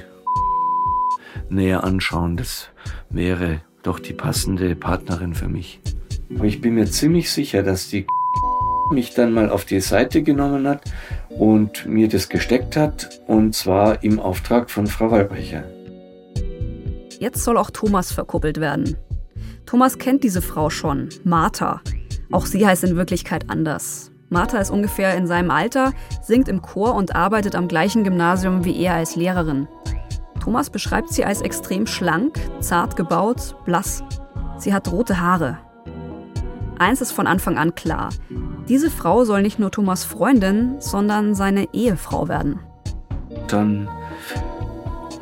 näher 1.49 1.83
anschauen. 1.83 2.37
Das 2.37 2.69
wäre 3.09 3.61
doch 3.83 3.99
die 3.99 4.13
passende 4.13 4.75
Partnerin 4.75 5.33
für 5.33 5.47
mich. 5.47 5.79
Aber 6.35 6.45
ich 6.45 6.61
bin 6.61 6.75
mir 6.75 6.85
ziemlich 6.85 7.31
sicher, 7.31 7.63
dass 7.63 7.89
die 7.89 8.05
mich 8.91 9.13
dann 9.13 9.33
mal 9.33 9.49
auf 9.49 9.65
die 9.65 9.81
Seite 9.81 10.23
genommen 10.23 10.67
hat 10.67 10.83
und 11.29 11.85
mir 11.85 12.07
das 12.07 12.29
gesteckt 12.29 12.75
hat, 12.75 13.21
und 13.27 13.53
zwar 13.53 14.03
im 14.03 14.19
Auftrag 14.19 14.69
von 14.69 14.87
Frau 14.87 15.11
Walbrecher. 15.11 15.63
Jetzt 17.19 17.43
soll 17.43 17.57
auch 17.57 17.71
Thomas 17.71 18.11
verkuppelt 18.11 18.59
werden. 18.59 18.95
Thomas 19.65 19.97
kennt 19.97 20.23
diese 20.23 20.41
Frau 20.41 20.69
schon, 20.69 21.09
Martha. 21.23 21.81
Auch 22.31 22.45
sie 22.45 22.65
heißt 22.65 22.83
in 22.83 22.95
Wirklichkeit 22.95 23.49
anders. 23.49 24.11
Martha 24.29 24.57
ist 24.57 24.71
ungefähr 24.71 25.15
in 25.15 25.25
seinem 25.25 25.51
Alter, 25.51 25.93
singt 26.21 26.49
im 26.49 26.61
Chor 26.61 26.95
und 26.95 27.15
arbeitet 27.15 27.55
am 27.55 27.67
gleichen 27.67 28.03
Gymnasium 28.03 28.65
wie 28.65 28.77
er 28.81 28.95
als 28.95 29.15
Lehrerin. 29.15 29.67
Thomas 30.41 30.69
beschreibt 30.69 31.09
sie 31.09 31.25
als 31.25 31.41
extrem 31.41 31.87
schlank, 31.87 32.39
zart 32.59 32.95
gebaut, 32.95 33.55
blass. 33.65 34.03
Sie 34.57 34.73
hat 34.73 34.91
rote 34.91 35.19
Haare. 35.21 35.59
Eins 36.77 37.01
ist 37.01 37.11
von 37.11 37.27
Anfang 37.27 37.57
an 37.57 37.73
klar. 37.75 38.09
Diese 38.67 38.91
Frau 38.91 39.23
soll 39.23 39.41
nicht 39.41 39.59
nur 39.59 39.71
Thomas 39.71 40.03
Freundin, 40.03 40.75
sondern 40.79 41.33
seine 41.33 41.73
Ehefrau 41.73 42.27
werden. 42.27 42.59
Dann 43.47 43.87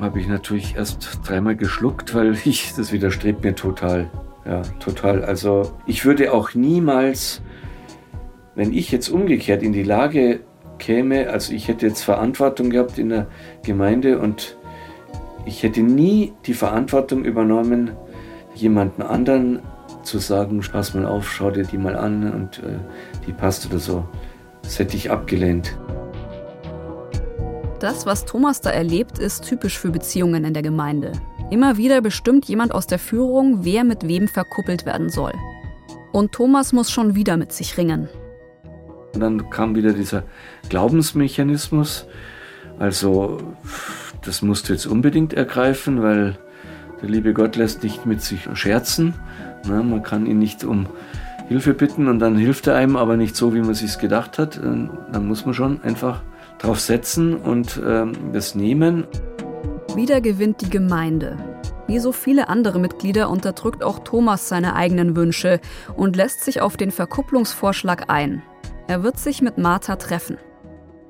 habe 0.01 0.19
ich 0.19 0.27
natürlich 0.27 0.75
erst 0.75 1.19
dreimal 1.23 1.55
geschluckt, 1.55 2.13
weil 2.15 2.37
ich, 2.43 2.73
das 2.75 2.91
widerstrebt 2.91 3.43
mir 3.43 3.55
total. 3.55 4.09
Ja, 4.45 4.61
total. 4.79 5.23
Also 5.23 5.73
ich 5.85 6.05
würde 6.05 6.33
auch 6.33 6.53
niemals, 6.53 7.41
wenn 8.55 8.73
ich 8.73 8.91
jetzt 8.91 9.09
umgekehrt 9.09 9.61
in 9.63 9.73
die 9.73 9.83
Lage 9.83 10.39
käme, 10.79 11.29
also 11.29 11.53
ich 11.53 11.67
hätte 11.67 11.87
jetzt 11.87 12.03
Verantwortung 12.03 12.69
gehabt 12.69 12.97
in 12.97 13.09
der 13.09 13.27
Gemeinde 13.63 14.19
und 14.19 14.57
ich 15.45 15.63
hätte 15.63 15.81
nie 15.81 16.33
die 16.45 16.53
Verantwortung 16.53 17.23
übernommen, 17.23 17.91
jemanden 18.55 19.01
anderen 19.01 19.59
zu 20.03 20.19
sagen, 20.19 20.61
pass 20.71 20.93
mal 20.93 21.05
auf, 21.05 21.29
schau 21.29 21.51
dir 21.51 21.63
die 21.63 21.77
mal 21.77 21.95
an 21.95 22.31
und 22.31 22.59
äh, 22.59 22.77
die 23.27 23.33
passt 23.33 23.65
oder 23.67 23.79
so. 23.79 24.05
Das 24.63 24.79
hätte 24.79 24.95
ich 24.97 25.11
abgelehnt. 25.11 25.77
Das, 27.79 28.05
was 28.05 28.25
Thomas 28.25 28.61
da 28.61 28.71
erlebt, 28.71 29.19
ist 29.19 29.43
typisch 29.43 29.77
für 29.77 29.89
Beziehungen 29.89 30.45
in 30.45 30.53
der 30.53 30.63
Gemeinde. 30.63 31.11
Immer 31.51 31.77
wieder 31.77 32.01
bestimmt 32.01 32.45
jemand 32.45 32.73
aus 32.73 32.87
der 32.87 32.97
Führung, 32.97 33.63
wer 33.63 33.83
mit 33.83 34.07
wem 34.07 34.27
verkuppelt 34.27 34.85
werden 34.85 35.09
soll. 35.09 35.33
Und 36.11 36.31
Thomas 36.31 36.73
muss 36.73 36.89
schon 36.89 37.13
wieder 37.13 37.37
mit 37.37 37.51
sich 37.51 37.77
ringen. 37.77 38.07
Und 39.15 39.21
dann 39.21 39.49
kam 39.49 39.75
wieder 39.75 39.93
dieser 39.93 40.23
Glaubensmechanismus. 40.69 42.05
Also, 42.77 43.39
das 44.23 44.41
musst 44.41 44.69
du 44.69 44.73
jetzt 44.73 44.85
unbedingt 44.85 45.33
ergreifen, 45.33 46.03
weil 46.03 46.37
der 47.01 47.09
liebe 47.09 47.33
Gott 47.33 47.55
lässt 47.55 47.83
nicht 47.83 48.05
mit 48.05 48.21
sich 48.21 48.47
scherzen. 48.53 49.13
Na, 49.67 49.81
man 49.81 50.03
kann 50.03 50.25
ihn 50.25 50.37
nicht 50.37 50.63
um 50.63 50.87
Hilfe 51.47 51.73
bitten 51.73 52.07
und 52.07 52.19
dann 52.19 52.35
hilft 52.35 52.67
er 52.67 52.75
einem, 52.75 52.95
aber 52.95 53.17
nicht 53.17 53.35
so, 53.35 53.53
wie 53.53 53.61
man 53.61 53.73
sich 53.73 53.97
gedacht 53.97 54.37
hat. 54.37 54.57
Dann 54.57 55.27
muss 55.27 55.45
man 55.45 55.53
schon 55.53 55.81
einfach 55.81 56.21
drauf 56.59 56.79
setzen 56.79 57.35
und 57.35 57.81
ähm, 57.85 58.13
das 58.33 58.55
nehmen. 58.55 59.05
Wieder 59.95 60.21
gewinnt 60.21 60.61
die 60.61 60.69
Gemeinde. 60.69 61.37
Wie 61.87 61.99
so 61.99 62.11
viele 62.11 62.49
andere 62.49 62.79
Mitglieder 62.79 63.29
unterdrückt 63.29 63.83
auch 63.83 63.99
Thomas 63.99 64.49
seine 64.49 64.75
eigenen 64.75 65.15
Wünsche 65.15 65.59
und 65.95 66.15
lässt 66.15 66.43
sich 66.43 66.59
auf 66.59 66.77
den 66.77 66.89
Verkupplungsvorschlag 66.91 68.09
ein. 68.09 68.41
Er 68.87 69.01
wird 69.01 69.17
sich 69.17 69.41
mit 69.41 69.57
Martha 69.57 69.95
treffen. 69.95 70.37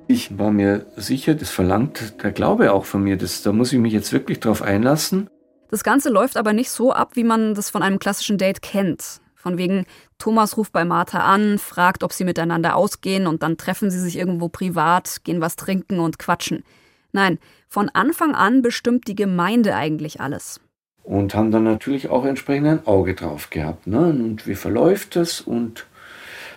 Ich 0.07 0.37
war 0.37 0.51
mir 0.51 0.85
sicher, 0.95 1.35
das 1.35 1.49
verlangt 1.49 2.23
der 2.23 2.31
Glaube 2.31 2.71
auch 2.71 2.85
von 2.85 3.03
mir. 3.03 3.17
Das, 3.17 3.41
da 3.41 3.51
muss 3.51 3.73
ich 3.73 3.79
mich 3.79 3.91
jetzt 3.91 4.13
wirklich 4.13 4.39
drauf 4.39 4.61
einlassen. 4.61 5.29
Das 5.71 5.83
Ganze 5.83 6.09
läuft 6.09 6.37
aber 6.37 6.53
nicht 6.53 6.69
so 6.69 6.93
ab, 6.93 7.11
wie 7.15 7.25
man 7.25 7.53
das 7.53 7.69
von 7.69 7.81
einem 7.81 7.99
klassischen 7.99 8.37
Date 8.37 8.61
kennt. 8.61 9.19
Von 9.35 9.57
wegen, 9.57 9.85
Thomas 10.17 10.57
ruft 10.57 10.71
bei 10.71 10.85
Martha 10.85 11.19
an, 11.19 11.57
fragt, 11.57 12.03
ob 12.03 12.13
sie 12.13 12.23
miteinander 12.23 12.75
ausgehen 12.77 13.27
und 13.27 13.43
dann 13.43 13.57
treffen 13.57 13.91
sie 13.91 13.99
sich 13.99 14.17
irgendwo 14.17 14.47
privat, 14.47 15.23
gehen 15.23 15.41
was 15.41 15.55
trinken 15.57 15.99
und 15.99 16.17
quatschen. 16.17 16.63
Nein, 17.11 17.39
von 17.67 17.89
Anfang 17.89 18.35
an 18.35 18.61
bestimmt 18.61 19.07
die 19.07 19.15
Gemeinde 19.15 19.75
eigentlich 19.75 20.21
alles. 20.21 20.61
Und 21.03 21.35
haben 21.35 21.51
dann 21.51 21.63
natürlich 21.63 22.09
auch 22.09 22.25
entsprechend 22.25 22.67
ein 22.67 22.87
Auge 22.87 23.15
drauf 23.15 23.49
gehabt. 23.49 23.85
Ne? 23.85 23.99
Und 23.99 24.47
wie 24.47 24.55
verläuft 24.55 25.15
es 25.15 25.41
und 25.41 25.85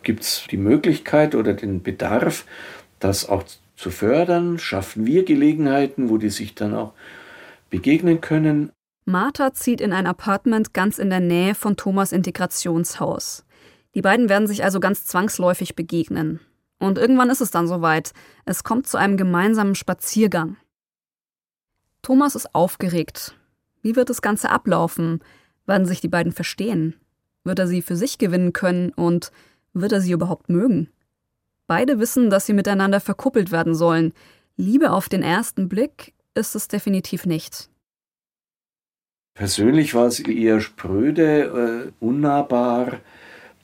gibt 0.03 0.23
es 0.23 0.45
die 0.51 0.57
Möglichkeit 0.57 1.35
oder 1.35 1.55
den 1.55 1.83
Bedarf, 1.83 2.45
das 2.99 3.29
auch 3.29 3.45
zu 3.77 3.91
fördern? 3.91 4.59
Schaffen 4.59 5.07
wir 5.07 5.25
Gelegenheiten, 5.25 6.11
wo 6.11 6.19
die 6.19 6.31
sich 6.31 6.55
dann 6.55 6.75
auch 6.75 6.93
begegnen 7.71 8.21
können? 8.21 8.73
Martha 9.05 9.55
zieht 9.55 9.81
in 9.81 9.93
ein 9.93 10.07
Apartment 10.07 10.75
ganz 10.75 10.99
in 10.99 11.09
der 11.09 11.21
Nähe 11.21 11.55
von 11.55 11.77
Thomas 11.77 12.13
Integrationshaus. 12.13 13.45
Die 13.95 14.03
beiden 14.03 14.29
werden 14.29 14.47
sich 14.47 14.65
also 14.65 14.81
ganz 14.81 15.07
zwangsläufig 15.07 15.75
begegnen. 15.75 16.41
Und 16.79 16.99
irgendwann 16.99 17.31
ist 17.31 17.41
es 17.41 17.51
dann 17.51 17.67
soweit. 17.67 18.13
Es 18.45 18.65
kommt 18.65 18.87
zu 18.87 18.99
einem 18.99 19.17
gemeinsamen 19.17 19.75
Spaziergang. 19.75 20.57
Thomas 22.03 22.35
ist 22.35 22.55
aufgeregt. 22.55 23.35
Wie 23.83 23.97
wird 23.97 24.11
das 24.11 24.23
Ganze 24.23 24.51
ablaufen? 24.51 25.21
Werden 25.67 25.87
sich 25.87 26.01
die 26.01 26.09
beiden 26.09 26.33
verstehen? 26.33 26.95
Wird 27.45 27.59
er 27.59 27.67
sie 27.67 27.83
für 27.83 27.97
sich 27.97 28.19
gewinnen 28.19 28.53
können 28.53 28.91
und 28.91 29.33
wird 29.81 29.93
er 29.93 30.01
sie 30.01 30.13
überhaupt 30.13 30.49
mögen? 30.49 30.89
Beide 31.67 31.99
wissen, 31.99 32.31
dass 32.31 32.47
sie 32.47 32.55
miteinander 32.55 33.01
verkuppelt 33.01 33.51
werden 33.51 33.75
sollen. 33.75 34.13
Liebe 34.57 34.91
auf 34.91 35.09
den 35.09 35.23
ersten 35.23 35.69
Blick 35.69 36.15
ist 36.35 36.55
es 36.55 36.69
definitiv 36.69 37.27
nicht. 37.27 37.69
Persönlich 39.35 39.95
war 39.95 40.07
es 40.07 40.19
eher 40.19 40.61
spröde, 40.61 41.93
äh, 42.01 42.05
unnahbar, 42.05 43.01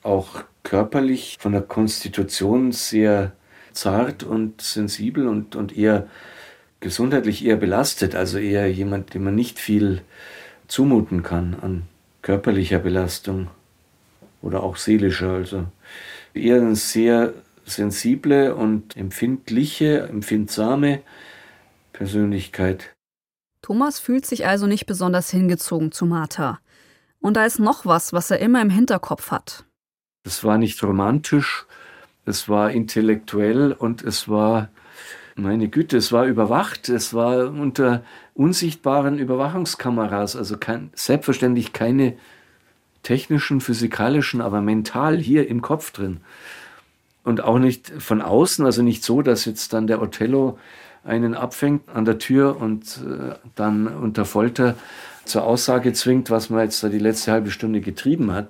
auch 0.03 0.45
körperlich 0.63 1.39
von 1.41 1.53
der 1.53 1.63
Konstitution 1.63 2.73
sehr 2.73 3.33
zart 3.73 4.23
und 4.23 4.61
sensibel 4.61 5.27
und, 5.27 5.57
und 5.57 5.77
eher 5.77 6.09
gesundheitlich 6.81 7.45
eher 7.45 7.57
belastet, 7.57 8.15
also 8.15 8.39
eher 8.39 8.71
jemand, 8.71 9.15
dem 9.15 9.25
man 9.25 9.35
nicht 9.35 9.59
viel 9.59 10.03
zumuten 10.69 11.23
kann 11.23 11.57
an 11.61 11.83
körperlicher 12.23 12.79
Belastung 12.79 13.49
oder 14.45 14.63
auch 14.63 14.77
seelischer. 14.77 15.33
Also 15.33 15.67
eher 16.35 16.57
eine 16.57 16.77
sehr 16.77 17.33
sensible 17.65 18.55
und 18.55 18.97
empfindliche, 18.97 20.03
empfindsame 20.03 21.01
Persönlichkeit. 21.93 22.95
Thomas 23.63 23.99
fühlt 23.99 24.27
sich 24.27 24.47
also 24.47 24.67
nicht 24.67 24.87
besonders 24.87 25.31
hingezogen 25.31 25.91
zu 25.91 26.05
Martha. 26.05 26.61
Und 27.21 27.39
da 27.39 27.47
ist 27.47 27.59
noch 27.59 27.87
was, 27.87 28.13
was 28.13 28.31
er 28.31 28.39
immer 28.41 28.61
im 28.61 28.69
Hinterkopf 28.69 29.31
hat. 29.31 29.65
Es 30.25 30.45
war 30.45 30.59
nicht 30.59 30.83
romantisch, 30.83 31.67
es 32.27 32.49
war 32.49 32.71
intellektuell 32.71 33.73
und 33.73 34.03
es 34.03 34.29
war, 34.29 34.69
meine 35.35 35.69
Güte, 35.69 35.97
es 35.97 36.13
war 36.13 36.27
überwacht, 36.27 36.91
es 36.91 37.15
war 37.15 37.49
unter 37.49 38.05
unsichtbaren 38.35 39.19
Überwachungskameras, 39.19 40.37
also 40.37 40.59
kein, 40.59 40.91
selbstverständlich 40.95 41.73
keine 41.73 42.19
technischen, 43.05 43.61
physikalischen, 43.61 44.41
aber 44.41 44.61
mental 44.61 45.17
hier 45.17 45.49
im 45.49 45.63
Kopf 45.63 45.93
drin. 45.93 46.21
Und 47.23 47.43
auch 47.43 47.59
nicht 47.59 47.93
von 47.99 48.21
außen, 48.21 48.67
also 48.67 48.83
nicht 48.83 49.05
so, 49.05 49.23
dass 49.23 49.45
jetzt 49.45 49.73
dann 49.73 49.87
der 49.87 50.03
Othello 50.03 50.59
einen 51.05 51.35
abfängt 51.35 51.89
an 51.95 52.05
der 52.05 52.19
Tür 52.19 52.61
und 52.61 53.01
äh, 53.07 53.37
dann 53.55 53.87
unter 53.87 54.25
Folter 54.25 54.75
zur 55.25 55.45
Aussage 55.45 55.93
zwingt, 55.93 56.31
was 56.31 56.51
man 56.51 56.61
jetzt 56.61 56.83
da 56.83 56.89
die 56.89 56.99
letzte 56.99 57.33
halbe 57.33 57.51
Stunde 57.51 57.81
getrieben 57.81 58.33
hat, 58.33 58.49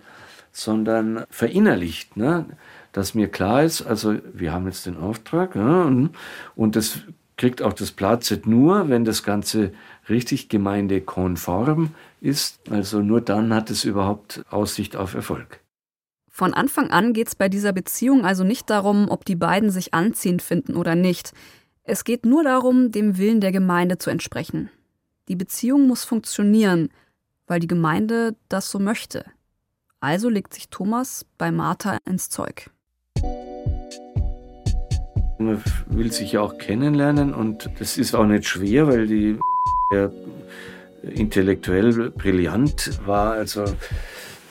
sondern 0.52 1.24
verinnerlicht, 1.30 2.16
ne? 2.16 2.46
dass 2.92 3.14
mir 3.14 3.28
klar 3.28 3.64
ist, 3.64 3.82
also 3.82 4.14
wir 4.32 4.52
haben 4.52 4.66
jetzt 4.66 4.86
den 4.86 4.96
Auftrag 4.96 5.56
ja, 5.56 5.82
und, 5.82 6.10
und 6.54 6.76
das 6.76 7.00
kriegt 7.36 7.62
auch 7.62 7.72
das 7.72 7.90
Platzet 7.90 8.46
nur, 8.46 8.88
wenn 8.88 9.04
das 9.04 9.22
Ganze 9.22 9.72
richtig 10.08 10.48
gemeindekonform 10.48 11.94
ist. 12.20 12.60
Also 12.70 13.00
nur 13.00 13.20
dann 13.20 13.52
hat 13.52 13.70
es 13.70 13.84
überhaupt 13.84 14.44
Aussicht 14.50 14.96
auf 14.96 15.14
Erfolg. 15.14 15.60
Von 16.28 16.52
Anfang 16.52 16.90
an 16.90 17.12
geht 17.12 17.28
es 17.28 17.36
bei 17.36 17.48
dieser 17.48 17.72
Beziehung 17.72 18.24
also 18.24 18.42
nicht 18.42 18.68
darum, 18.68 19.08
ob 19.08 19.24
die 19.24 19.36
beiden 19.36 19.70
sich 19.70 19.94
anziehend 19.94 20.42
finden 20.42 20.74
oder 20.76 20.96
nicht. 20.96 21.32
Es 21.84 22.02
geht 22.02 22.26
nur 22.26 22.42
darum, 22.42 22.90
dem 22.90 23.18
Willen 23.18 23.40
der 23.40 23.52
Gemeinde 23.52 23.98
zu 23.98 24.10
entsprechen. 24.10 24.70
Die 25.28 25.36
Beziehung 25.36 25.86
muss 25.86 26.04
funktionieren, 26.04 26.88
weil 27.46 27.60
die 27.60 27.66
Gemeinde 27.66 28.34
das 28.48 28.70
so 28.70 28.78
möchte. 28.78 29.24
Also 30.00 30.28
legt 30.28 30.54
sich 30.54 30.68
Thomas 30.70 31.24
bei 31.38 31.50
Martha 31.50 31.98
ins 32.04 32.30
Zeug. 32.30 32.70
Man 35.38 35.60
will 35.86 36.12
sich 36.12 36.32
ja 36.32 36.40
auch 36.40 36.58
kennenlernen 36.58 37.34
und 37.34 37.70
das 37.78 37.98
ist 37.98 38.14
auch 38.14 38.26
nicht 38.26 38.46
schwer, 38.46 38.86
weil 38.86 39.06
die 39.06 39.38
ja 39.92 40.10
intellektuell 41.02 42.10
brillant 42.10 43.00
war. 43.06 43.32
Also 43.32 43.64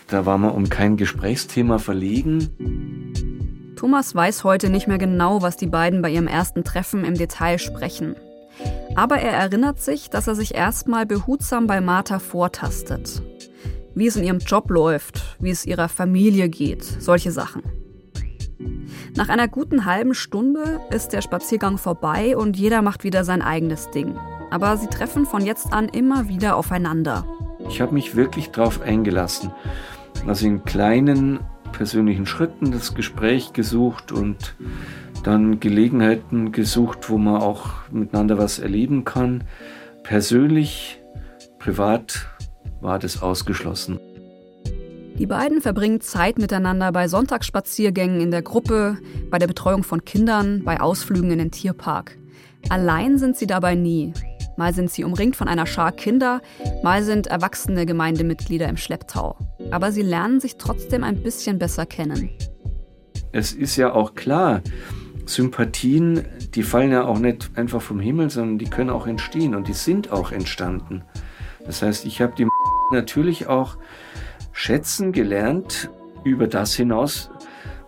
da 0.07 0.25
war 0.25 0.37
man 0.37 0.51
um 0.51 0.69
kein 0.69 0.97
Gesprächsthema 0.97 1.77
verlegen. 1.79 3.13
Thomas 3.75 4.13
weiß 4.15 4.43
heute 4.43 4.69
nicht 4.69 4.87
mehr 4.87 4.97
genau, 4.97 5.41
was 5.41 5.57
die 5.57 5.67
beiden 5.67 6.01
bei 6.01 6.09
ihrem 6.09 6.27
ersten 6.27 6.63
Treffen 6.63 7.03
im 7.03 7.15
Detail 7.15 7.57
sprechen. 7.57 8.15
Aber 8.95 9.17
er 9.17 9.31
erinnert 9.31 9.81
sich, 9.81 10.09
dass 10.09 10.27
er 10.27 10.35
sich 10.35 10.53
erstmal 10.53 11.05
behutsam 11.05 11.67
bei 11.67 11.81
Martha 11.81 12.19
vortastet. 12.19 13.21
Wie 13.95 14.07
es 14.07 14.15
in 14.15 14.23
ihrem 14.23 14.39
Job 14.39 14.69
läuft, 14.69 15.37
wie 15.39 15.49
es 15.49 15.65
ihrer 15.65 15.89
Familie 15.89 16.49
geht, 16.49 16.83
solche 16.83 17.31
Sachen. 17.31 17.63
Nach 19.15 19.29
einer 19.29 19.47
guten 19.47 19.85
halben 19.85 20.13
Stunde 20.13 20.79
ist 20.89 21.09
der 21.09 21.21
Spaziergang 21.21 21.77
vorbei 21.77 22.35
und 22.37 22.57
jeder 22.57 22.81
macht 22.81 23.03
wieder 23.03 23.23
sein 23.23 23.41
eigenes 23.41 23.89
Ding. 23.91 24.17
Aber 24.51 24.77
sie 24.77 24.87
treffen 24.87 25.25
von 25.25 25.45
jetzt 25.45 25.73
an 25.73 25.89
immer 25.89 26.27
wieder 26.27 26.55
aufeinander. 26.55 27.25
Ich 27.67 27.81
habe 27.81 27.93
mich 27.93 28.15
wirklich 28.15 28.51
darauf 28.51 28.81
eingelassen. 28.81 29.51
Also 30.27 30.45
in 30.45 30.63
kleinen 30.63 31.39
persönlichen 31.71 32.25
Schritten 32.25 32.71
das 32.71 32.93
Gespräch 32.93 33.53
gesucht 33.53 34.11
und 34.11 34.55
dann 35.23 35.59
Gelegenheiten 35.59 36.51
gesucht, 36.51 37.09
wo 37.09 37.17
man 37.17 37.41
auch 37.41 37.89
miteinander 37.91 38.37
was 38.37 38.59
erleben 38.59 39.05
kann. 39.05 39.43
Persönlich, 40.03 41.01
privat 41.59 42.27
war 42.81 42.99
das 42.99 43.21
ausgeschlossen. 43.21 43.99
Die 45.19 45.27
beiden 45.27 45.61
verbringen 45.61 46.01
Zeit 46.01 46.39
miteinander 46.39 46.91
bei 46.91 47.07
Sonntagsspaziergängen 47.07 48.19
in 48.19 48.31
der 48.31 48.41
Gruppe, 48.41 48.97
bei 49.29 49.37
der 49.37 49.45
Betreuung 49.45 49.83
von 49.83 50.03
Kindern, 50.03 50.63
bei 50.63 50.81
Ausflügen 50.81 51.29
in 51.29 51.37
den 51.37 51.51
Tierpark. 51.51 52.17
Allein 52.69 53.19
sind 53.19 53.37
sie 53.37 53.45
dabei 53.45 53.75
nie. 53.75 54.13
Mal 54.57 54.73
sind 54.73 54.89
sie 54.89 55.03
umringt 55.03 55.35
von 55.35 55.47
einer 55.47 55.67
Schar 55.67 55.91
Kinder, 55.91 56.41
mal 56.83 57.03
sind 57.03 57.27
erwachsene 57.27 57.85
Gemeindemitglieder 57.85 58.67
im 58.67 58.77
Schlepptau. 58.77 59.37
Aber 59.69 59.91
sie 59.91 60.01
lernen 60.01 60.39
sich 60.39 60.57
trotzdem 60.57 61.03
ein 61.03 61.21
bisschen 61.21 61.59
besser 61.59 61.85
kennen. 61.85 62.29
Es 63.31 63.53
ist 63.53 63.75
ja 63.75 63.93
auch 63.93 64.15
klar, 64.15 64.61
Sympathien, 65.25 66.25
die 66.55 66.63
fallen 66.63 66.91
ja 66.91 67.05
auch 67.05 67.19
nicht 67.19 67.51
einfach 67.55 67.81
vom 67.81 67.99
Himmel, 67.99 68.31
sondern 68.31 68.57
die 68.57 68.69
können 68.69 68.89
auch 68.89 69.05
entstehen 69.05 69.53
und 69.53 69.67
die 69.67 69.73
sind 69.73 70.11
auch 70.11 70.31
entstanden. 70.31 71.03
Das 71.65 71.81
heißt, 71.83 72.05
ich 72.05 72.21
habe 72.21 72.33
die 72.35 72.47
natürlich 72.91 73.47
auch 73.47 73.77
schätzen 74.53 75.11
gelernt 75.11 75.89
über 76.23 76.47
das 76.47 76.73
hinaus, 76.73 77.29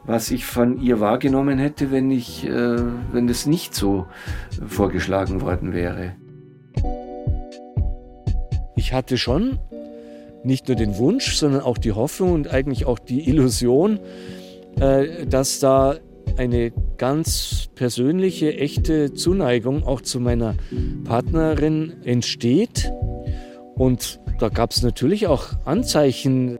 was 0.03 0.29
ich 0.29 0.45
von 0.45 0.81
ihr 0.81 1.00
wahrgenommen 1.00 1.57
hätte, 1.57 1.91
wenn 1.91 2.12
ich, 2.12 2.45
äh, 2.45 2.77
wenn 3.12 3.27
das 3.27 3.45
nicht 3.45 3.74
so 3.74 4.05
vorgeschlagen 4.67 5.41
worden 5.41 5.74
wäre. 5.74 6.15
ich 8.86 8.93
hatte 8.93 9.17
schon 9.17 9.57
nicht 10.43 10.67
nur 10.67 10.77
den 10.77 10.98
Wunsch, 10.98 11.38
sondern 11.38 11.62
auch 11.62 11.79
die 11.79 11.93
Hoffnung 11.93 12.34
und 12.34 12.53
eigentlich 12.53 12.86
auch 12.86 13.00
die 13.00 13.27
Illusion, 13.27 14.00
äh, 14.79 15.25
dass 15.25 15.60
da 15.60 15.95
eine 16.38 16.72
ganz 16.98 17.69
persönliche, 17.74 18.55
echte 18.55 19.12
Zuneigung 19.15 19.84
auch 19.84 20.01
zu 20.01 20.19
meiner 20.19 20.53
Partnerin 21.03 21.93
entsteht. 22.03 22.91
Und 23.74 24.19
da 24.39 24.50
gab 24.50 24.72
es 24.72 24.82
natürlich 24.82 25.27
auch 25.27 25.48
Anzeichen. 25.65 26.58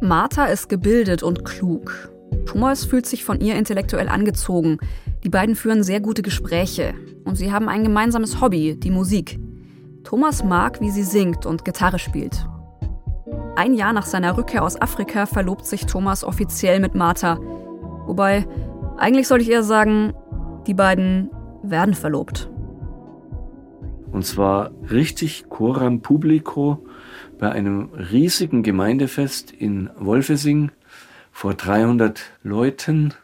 Martha 0.00 0.46
ist 0.46 0.68
gebildet 0.68 1.22
und 1.22 1.44
klug. 1.44 2.10
Thomas 2.46 2.84
fühlt 2.84 3.06
sich 3.06 3.24
von 3.24 3.40
ihr 3.40 3.56
intellektuell 3.56 4.08
angezogen. 4.08 4.78
Die 5.24 5.28
beiden 5.28 5.54
führen 5.54 5.82
sehr 5.82 6.00
gute 6.00 6.22
Gespräche 6.22 6.94
und 7.24 7.36
sie 7.36 7.52
haben 7.52 7.68
ein 7.68 7.84
gemeinsames 7.84 8.40
Hobby, 8.40 8.76
die 8.78 8.90
Musik. 8.90 9.38
Thomas 10.04 10.42
mag, 10.42 10.80
wie 10.80 10.90
sie 10.90 11.02
singt 11.02 11.44
und 11.44 11.64
Gitarre 11.64 11.98
spielt. 11.98 12.46
Ein 13.56 13.74
Jahr 13.74 13.92
nach 13.92 14.06
seiner 14.06 14.36
Rückkehr 14.36 14.64
aus 14.64 14.80
Afrika 14.80 15.26
verlobt 15.26 15.66
sich 15.66 15.86
Thomas 15.86 16.24
offiziell 16.24 16.80
mit 16.80 16.94
Martha. 16.94 17.38
Wobei, 18.06 18.46
eigentlich 18.96 19.28
sollte 19.28 19.44
ich 19.44 19.50
eher 19.50 19.62
sagen, 19.62 20.14
die 20.66 20.74
beiden 20.74 21.30
werden 21.62 21.94
verlobt. 21.94 22.49
Und 24.12 24.26
zwar 24.26 24.72
richtig 24.90 25.48
coram 25.48 26.02
publico 26.02 26.86
bei 27.38 27.50
einem 27.52 27.90
riesigen 27.94 28.62
Gemeindefest 28.62 29.50
in 29.50 29.90
Wolfesing 29.98 30.72
vor 31.32 31.54
300 31.54 32.20
Leuten 32.42 33.14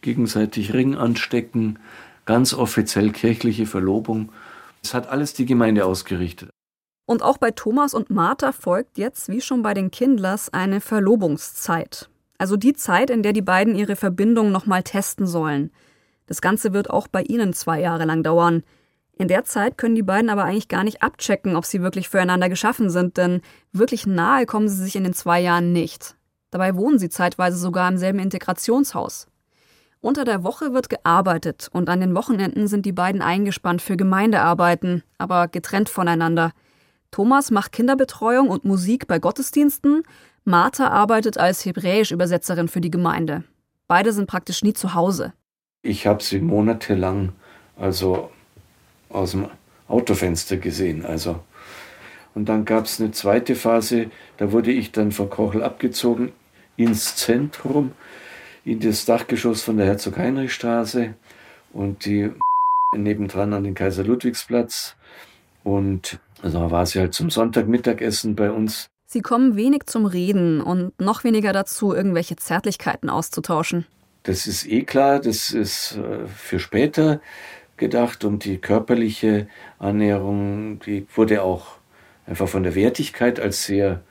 gegenseitig 0.00 0.72
Ring 0.72 0.94
anstecken, 0.96 1.78
ganz 2.26 2.54
offiziell 2.54 3.10
kirchliche 3.10 3.66
Verlobung. 3.66 4.30
Es 4.82 4.94
hat 4.94 5.08
alles 5.08 5.34
die 5.34 5.46
Gemeinde 5.46 5.84
ausgerichtet. 5.84 6.50
Und 7.06 7.22
auch 7.22 7.38
bei 7.38 7.50
Thomas 7.50 7.92
und 7.92 8.10
Martha 8.10 8.52
folgt 8.52 8.96
jetzt, 8.96 9.28
wie 9.28 9.40
schon 9.40 9.62
bei 9.62 9.74
den 9.74 9.90
Kindlers, 9.90 10.52
eine 10.52 10.80
Verlobungszeit. 10.80 12.08
Also 12.38 12.56
die 12.56 12.72
Zeit, 12.72 13.10
in 13.10 13.22
der 13.22 13.32
die 13.32 13.42
beiden 13.42 13.74
ihre 13.74 13.96
Verbindung 13.96 14.52
nochmal 14.52 14.82
testen 14.82 15.26
sollen. 15.26 15.70
Das 16.26 16.40
Ganze 16.40 16.72
wird 16.72 16.88
auch 16.88 17.08
bei 17.08 17.22
ihnen 17.22 17.52
zwei 17.52 17.80
Jahre 17.80 18.04
lang 18.04 18.22
dauern. 18.22 18.62
In 19.16 19.28
der 19.28 19.44
Zeit 19.44 19.78
können 19.78 19.94
die 19.94 20.02
beiden 20.02 20.28
aber 20.28 20.44
eigentlich 20.44 20.68
gar 20.68 20.82
nicht 20.82 21.02
abchecken, 21.02 21.56
ob 21.56 21.64
sie 21.64 21.82
wirklich 21.82 22.08
füreinander 22.08 22.48
geschaffen 22.48 22.90
sind, 22.90 23.16
denn 23.16 23.42
wirklich 23.72 24.06
nahe 24.06 24.44
kommen 24.44 24.68
sie 24.68 24.82
sich 24.82 24.96
in 24.96 25.04
den 25.04 25.14
zwei 25.14 25.40
Jahren 25.40 25.72
nicht. 25.72 26.16
Dabei 26.50 26.74
wohnen 26.76 26.98
sie 26.98 27.08
zeitweise 27.08 27.56
sogar 27.56 27.88
im 27.88 27.96
selben 27.96 28.18
Integrationshaus. 28.18 29.28
Unter 30.00 30.24
der 30.24 30.44
Woche 30.44 30.74
wird 30.74 30.88
gearbeitet 30.88 31.68
und 31.72 31.88
an 31.88 32.00
den 32.00 32.14
Wochenenden 32.14 32.66
sind 32.66 32.84
die 32.84 32.92
beiden 32.92 33.22
eingespannt 33.22 33.80
für 33.80 33.96
Gemeindearbeiten, 33.96 35.02
aber 35.16 35.48
getrennt 35.48 35.88
voneinander. 35.88 36.52
Thomas 37.10 37.50
macht 37.50 37.72
Kinderbetreuung 37.72 38.48
und 38.48 38.64
Musik 38.64 39.06
bei 39.06 39.18
Gottesdiensten, 39.18 40.02
Martha 40.44 40.88
arbeitet 40.88 41.38
als 41.38 41.64
Hebräisch-Übersetzerin 41.64 42.68
für 42.68 42.82
die 42.82 42.90
Gemeinde. 42.90 43.44
Beide 43.88 44.12
sind 44.12 44.26
praktisch 44.26 44.62
nie 44.62 44.74
zu 44.74 44.92
Hause. 44.92 45.32
Ich 45.80 46.06
habe 46.06 46.22
sie 46.22 46.40
monatelang 46.40 47.32
also 47.76 48.30
aus 49.14 49.32
dem 49.32 49.48
Autofenster 49.88 50.56
gesehen. 50.56 51.04
Also. 51.04 51.40
Und 52.34 52.48
dann 52.48 52.64
gab 52.64 52.86
es 52.86 53.00
eine 53.00 53.12
zweite 53.12 53.54
Phase, 53.54 54.10
da 54.38 54.50
wurde 54.50 54.72
ich 54.72 54.92
dann 54.92 55.12
von 55.12 55.30
Kochel 55.30 55.62
abgezogen 55.62 56.32
ins 56.76 57.16
Zentrum, 57.16 57.92
in 58.64 58.80
das 58.80 59.04
Dachgeschoss 59.04 59.62
von 59.62 59.76
der 59.76 59.86
Herzog-Heinrich-Straße 59.86 61.14
und 61.72 62.04
die 62.04 62.30
nebendran 62.96 63.52
an 63.52 63.64
den 63.64 63.74
Kaiser-Ludwigsplatz. 63.74 64.96
Und 65.62 66.18
also 66.42 66.60
da 66.60 66.70
war 66.70 66.86
sie 66.86 66.98
halt 66.98 67.14
zum 67.14 67.30
Sonntagmittagessen 67.30 68.34
bei 68.34 68.50
uns. 68.50 68.88
Sie 69.06 69.22
kommen 69.22 69.54
wenig 69.54 69.84
zum 69.86 70.06
Reden 70.06 70.60
und 70.60 70.98
noch 71.00 71.24
weniger 71.24 71.52
dazu, 71.52 71.94
irgendwelche 71.94 72.36
Zärtlichkeiten 72.36 73.08
auszutauschen. 73.08 73.86
Das 74.24 74.46
ist 74.46 74.66
eh 74.66 74.82
klar, 74.82 75.20
das 75.20 75.50
ist 75.50 75.96
äh, 75.96 76.26
für 76.26 76.58
später 76.58 77.20
gedacht 77.76 78.24
und 78.24 78.44
die 78.44 78.58
körperliche 78.58 79.48
Annäherung, 79.78 80.80
die 80.80 81.06
wurde 81.14 81.42
auch 81.42 81.76
einfach 82.26 82.48
von 82.48 82.62
der 82.62 82.74
Wertigkeit 82.74 83.40
als 83.40 83.64
sehr 83.64 84.02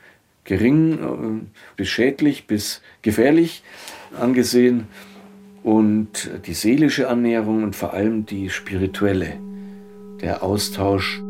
gering 0.43 0.99
äh, 0.99 1.61
bis 1.77 1.87
schädlich 1.87 2.47
bis 2.47 2.81
gefährlich 3.01 3.63
angesehen 4.19 4.87
und 5.63 6.29
die 6.45 6.53
seelische 6.53 7.07
Annäherung 7.07 7.63
und 7.63 7.75
vor 7.75 7.93
allem 7.93 8.25
die 8.25 8.49
spirituelle, 8.49 9.37
der 10.21 10.43
Austausch. 10.43 11.21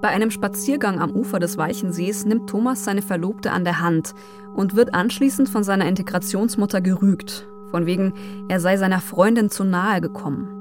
Bei 0.00 0.08
einem 0.08 0.30
Spaziergang 0.30 0.98
am 0.98 1.10
Ufer 1.10 1.38
des 1.38 1.58
Weichensees 1.58 2.24
nimmt 2.24 2.48
Thomas 2.48 2.84
seine 2.84 3.02
Verlobte 3.02 3.52
an 3.52 3.64
der 3.64 3.80
Hand 3.80 4.14
und 4.56 4.74
wird 4.74 4.94
anschließend 4.94 5.50
von 5.50 5.62
seiner 5.62 5.86
Integrationsmutter 5.86 6.80
gerügt, 6.80 7.46
von 7.70 7.84
wegen, 7.84 8.14
er 8.48 8.60
sei 8.60 8.78
seiner 8.78 9.00
Freundin 9.00 9.50
zu 9.50 9.62
nahe 9.62 10.00
gekommen. 10.00 10.59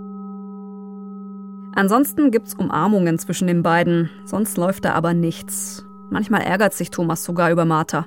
Ansonsten 1.80 2.30
gibt's 2.30 2.56
Umarmungen 2.56 3.18
zwischen 3.20 3.48
den 3.48 3.63
beiden, 3.63 4.10
sonst 4.26 4.58
läuft 4.58 4.84
da 4.84 4.96
aber 4.96 5.13
nichts. 5.13 5.86
Manchmal 6.10 6.42
ärgert 6.42 6.74
sich 6.74 6.92
Thomas 6.92 7.24
sogar 7.24 7.52
über 7.52 7.63
Martha. 7.63 8.06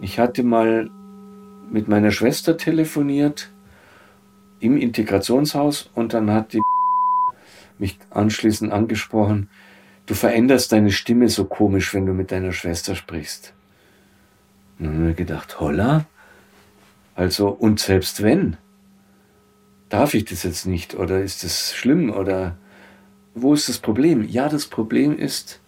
Ich 0.00 0.18
hatte 0.18 0.42
mal 0.42 0.88
mit 1.70 1.88
meiner 1.88 2.10
Schwester 2.10 2.56
telefoniert 2.56 3.50
im 4.60 4.78
Integrationshaus 4.78 5.90
und 5.94 6.14
dann 6.14 6.30
hat 6.30 6.54
die 6.54 6.62
mich 7.78 7.98
anschließend 8.08 8.72
angesprochen, 8.72 9.50
du 10.06 10.14
veränderst 10.14 10.72
deine 10.72 10.90
Stimme 10.90 11.28
so 11.28 11.44
komisch, 11.44 11.92
wenn 11.92 12.06
du 12.06 12.14
mit 12.14 12.32
deiner 12.32 12.52
Schwester 12.52 12.94
sprichst. 12.94 13.52
Und 14.78 14.86
dann 14.86 14.98
habe 15.00 15.10
ich 15.10 15.16
gedacht, 15.18 15.60
holla, 15.60 16.06
also 17.14 17.50
und 17.50 17.78
selbst 17.78 18.22
wenn, 18.22 18.56
darf 19.90 20.14
ich 20.14 20.24
das 20.24 20.44
jetzt 20.44 20.64
nicht 20.64 20.94
oder 20.94 21.20
ist 21.20 21.44
das 21.44 21.74
schlimm 21.74 22.10
oder 22.10 22.56
wo 23.34 23.54
ist 23.54 23.68
das 23.68 23.78
Problem? 23.78 24.26
Ja, 24.28 24.48
das 24.48 24.66
Problem 24.66 25.16
ist, 25.16 25.60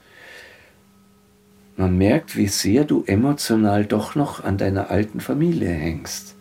man 1.77 1.97
merkt, 1.97 2.37
wie 2.37 2.49
sehr 2.49 2.85
du 2.85 3.05
emotional 3.07 3.87
doch 3.87 4.15
noch 4.15 4.45
an 4.45 4.59
deiner 4.59 4.91
alten 4.91 5.21
Familie 5.21 5.71
hängst. 5.71 6.37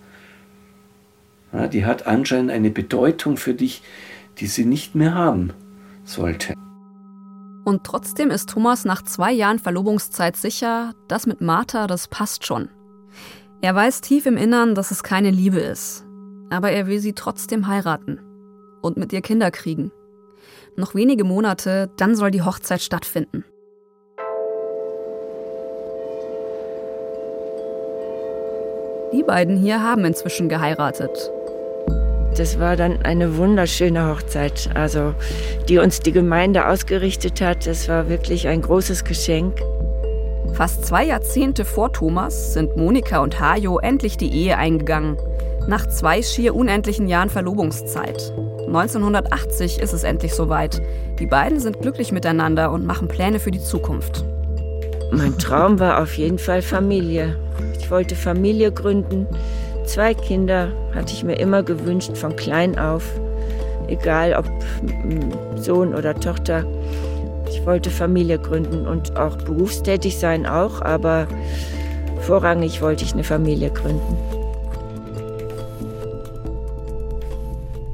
Ja, 1.54 1.68
die 1.68 1.86
hat 1.86 2.08
anscheinend 2.08 2.52
eine 2.52 2.70
Bedeutung 2.70 3.38
für 3.38 3.54
dich, 3.54 3.82
die 4.40 4.48
sie 4.48 4.66
nicht 4.66 4.96
mehr 4.96 5.16
haben 5.16 5.54
sollte. 6.04 6.54
Und 7.64 7.84
trotzdem 7.84 8.32
ist 8.32 8.50
Thomas 8.50 8.86
nach 8.86 9.04
zwei 9.04 9.32
Jahren 9.32 9.60
Verlobungszeit 9.60 10.36
sicher, 10.36 10.94
das 11.08 11.28
mit 11.28 11.42
Martha, 11.42 11.88
das 11.88 12.08
passt 12.08 12.46
schon. 12.46 12.70
Er 13.62 13.76
weiß 13.76 14.02
tief 14.02 14.26
im 14.26 14.38
Innern, 14.38 14.74
dass 14.74 14.90
es 14.90 15.04
keine 15.04 15.30
Liebe 15.30 15.60
ist. 15.60 16.04
Aber 16.50 16.72
er 16.72 16.88
will 16.88 17.00
sie 17.00 17.14
trotzdem 17.14 17.68
heiraten 17.68 18.20
und 18.82 18.98
mit 18.98 19.14
ihr 19.14 19.22
Kinder 19.22 19.52
kriegen. 19.52 19.92
Noch 20.82 20.96
wenige 20.96 21.24
Monate, 21.24 21.91
dann 21.98 22.15
soll 22.15 22.32
die 22.32 22.41
Hochzeit 22.41 22.82
stattfinden. 22.82 23.46
Die 29.13 29.22
beiden 29.22 29.58
hier 29.58 29.84
haben 29.84 30.06
inzwischen 30.06 30.50
geheiratet. 30.50 31.32
Das 32.36 32.60
war 32.60 32.76
dann 32.78 33.00
eine 33.04 33.38
wunderschöne 33.38 34.10
Hochzeit, 34.10 34.72
also 34.74 35.13
die 35.70 35.78
uns 35.78 36.00
die 36.00 36.13
Gemeinde 36.13 36.67
ausgerichtet 36.67 37.41
hat. 37.41 37.67
Das 37.67 37.88
war 37.88 38.10
wirklich 38.10 38.48
ein 38.48 38.63
großes 38.63 39.04
Geschenk. 39.04 39.62
Fast 40.54 40.88
zwei 40.88 41.06
Jahrzehnte 41.06 41.63
vor 41.63 41.94
Thomas 41.94 42.56
sind 42.56 42.76
Monika 42.76 43.20
und 43.20 43.39
Hajo 43.39 43.78
endlich 43.78 44.17
die 44.17 44.34
Ehe 44.34 44.58
eingegangen. 44.58 45.15
Nach 45.67 45.88
zwei 45.88 46.24
schier 46.24 46.56
unendlichen 46.56 47.08
Jahren 47.08 47.30
Verlobungszeit. 47.30 48.34
1980 48.74 49.80
ist 49.80 49.92
es 49.92 50.04
endlich 50.04 50.34
soweit. 50.34 50.82
Die 51.20 51.26
beiden 51.26 51.60
sind 51.60 51.82
glücklich 51.82 52.14
miteinander 52.14 52.72
und 52.72 52.86
machen 52.86 53.10
Pläne 53.10 53.40
für 53.40 53.52
die 53.52 53.62
Zukunft. 53.62 54.24
Mein 55.12 55.38
Traum 55.38 55.78
war 55.80 56.02
auf 56.02 56.18
jeden 56.18 56.40
Fall 56.40 56.62
Familie. 56.62 57.36
Ich 57.78 57.92
wollte 57.92 58.16
Familie 58.16 58.72
gründen. 58.72 59.28
Zwei 59.86 60.14
Kinder 60.14 60.72
hatte 60.96 61.12
ich 61.12 61.26
mir 61.26 61.36
immer 61.36 61.64
gewünscht, 61.64 62.16
von 62.16 62.38
klein 62.38 62.80
auf. 62.80 63.04
Egal 63.90 64.34
ob 64.36 64.46
Sohn 65.58 65.94
oder 65.94 66.16
Tochter. 66.16 66.64
Ich 67.50 67.66
wollte 67.66 67.90
Familie 67.90 68.40
gründen 68.40 68.88
und 68.88 69.18
auch 69.18 69.36
berufstätig 69.36 70.18
sein 70.18 70.46
auch, 70.46 70.82
aber 70.82 71.28
vorrangig 72.22 72.82
wollte 72.82 73.04
ich 73.04 73.12
eine 73.12 73.26
Familie 73.26 73.70
gründen. 73.70 74.40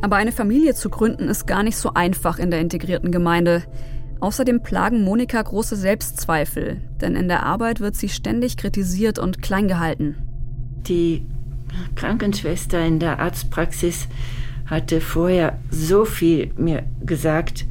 Aber 0.08 0.16
eine 0.16 0.32
Familie 0.32 0.74
zu 0.74 0.90
gründen 0.90 1.28
ist 1.28 1.48
gar 1.48 1.64
nicht 1.64 1.76
so 1.76 1.94
einfach 1.94 2.40
in 2.40 2.50
der 2.50 2.62
integrierten 2.62 3.12
Gemeinde. 3.12 3.64
Außerdem 4.22 4.64
plagen 4.64 5.04
Monika 5.04 5.42
große 5.42 5.76
Selbstzweifel, 5.76 6.78
denn 7.02 7.18
in 7.18 7.28
der 7.28 7.44
Arbeit 7.44 7.82
wird 7.82 7.98
sie 7.98 8.08
ständig 8.08 8.56
kritisiert 8.56 9.20
und 9.20 9.42
klein 9.42 9.68
gehalten. 9.68 10.16
Die 10.88 11.26
Krankenschwester 11.96 12.86
in 12.86 13.00
der 13.00 13.20
Arztpraxis 13.20 14.08
hatte 14.66 15.02
vorher 15.02 15.60
so 15.72 16.06
viel 16.06 16.54
mir 16.56 16.86
gesagt, 17.06 17.66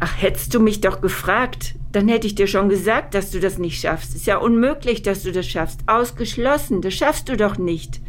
Ach, 0.00 0.22
hättest 0.22 0.54
du 0.54 0.60
mich 0.60 0.80
doch 0.80 1.02
gefragt, 1.02 1.74
dann 1.92 2.08
hätte 2.08 2.26
ich 2.26 2.34
dir 2.34 2.46
schon 2.46 2.70
gesagt, 2.70 3.14
dass 3.14 3.30
du 3.30 3.40
das 3.40 3.58
nicht 3.58 3.78
schaffst. 3.78 4.14
Ist 4.14 4.26
ja 4.26 4.38
unmöglich, 4.38 5.02
dass 5.02 5.22
du 5.22 5.32
das 5.32 5.46
schaffst. 5.46 5.80
Ausgeschlossen, 5.86 6.80
das 6.80 6.94
schaffst 6.94 7.28
du 7.28 7.36
doch 7.36 7.58
nicht. 7.58 8.00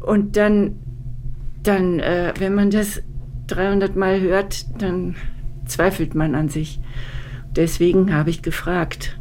Und 0.00 0.38
dann, 0.38 0.78
dann, 1.62 2.00
äh, 2.00 2.32
wenn 2.38 2.54
man 2.54 2.70
das 2.70 3.02
300 3.48 3.96
Mal 3.96 4.20
hört, 4.20 4.66
dann 4.80 5.16
zweifelt 5.66 6.14
man 6.14 6.34
an 6.34 6.48
sich. 6.48 6.80
Deswegen 7.54 8.14
habe 8.14 8.30
ich 8.30 8.42
gefragt. 8.42 9.18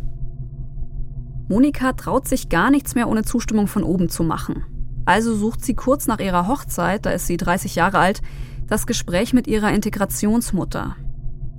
Monika 1.48 1.94
traut 1.94 2.28
sich 2.28 2.50
gar 2.50 2.72
nichts 2.72 2.96
mehr 2.96 3.10
ohne 3.10 3.24
Zustimmung 3.24 3.68
von 3.68 3.84
oben 3.84 4.08
zu 4.10 4.24
machen. 4.24 4.64
Also 5.06 5.36
sucht 5.36 5.66
sie 5.66 5.74
kurz 5.74 6.08
nach 6.08 6.20
ihrer 6.20 6.48
Hochzeit, 6.48 7.06
da 7.06 7.12
ist 7.12 7.28
sie 7.28 7.38
30 7.38 7.76
Jahre 7.76 8.00
alt, 8.00 8.22
das 8.68 8.88
Gespräch 8.88 9.34
mit 9.34 9.48
ihrer 9.48 9.74
Integrationsmutter. 9.74 10.96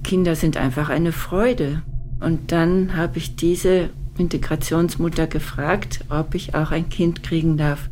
Kinder 0.03 0.35
sind 0.35 0.57
einfach 0.57 0.89
eine 0.89 1.13
Freude. 1.13 1.83
Und 2.21 2.53
dann 2.53 2.97
habe 2.97 3.19
ich 3.19 3.37
diese 3.37 3.91
Integrationsmutter 4.17 5.27
gefragt, 5.27 6.05
ob 6.09 6.35
ich 6.35 6.55
auch 6.55 6.71
ein 6.71 6.89
Kind 6.89 7.23
kriegen 7.23 7.57
darf. 7.57 7.91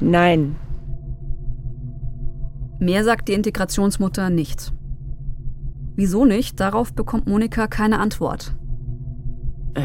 Nein. 0.00 0.56
Mehr 2.78 3.04
sagt 3.04 3.28
die 3.28 3.32
Integrationsmutter 3.32 4.30
nicht. 4.30 4.72
Wieso 5.94 6.24
nicht? 6.26 6.60
Darauf 6.60 6.92
bekommt 6.92 7.26
Monika 7.26 7.66
keine 7.66 7.98
Antwort. 7.98 8.54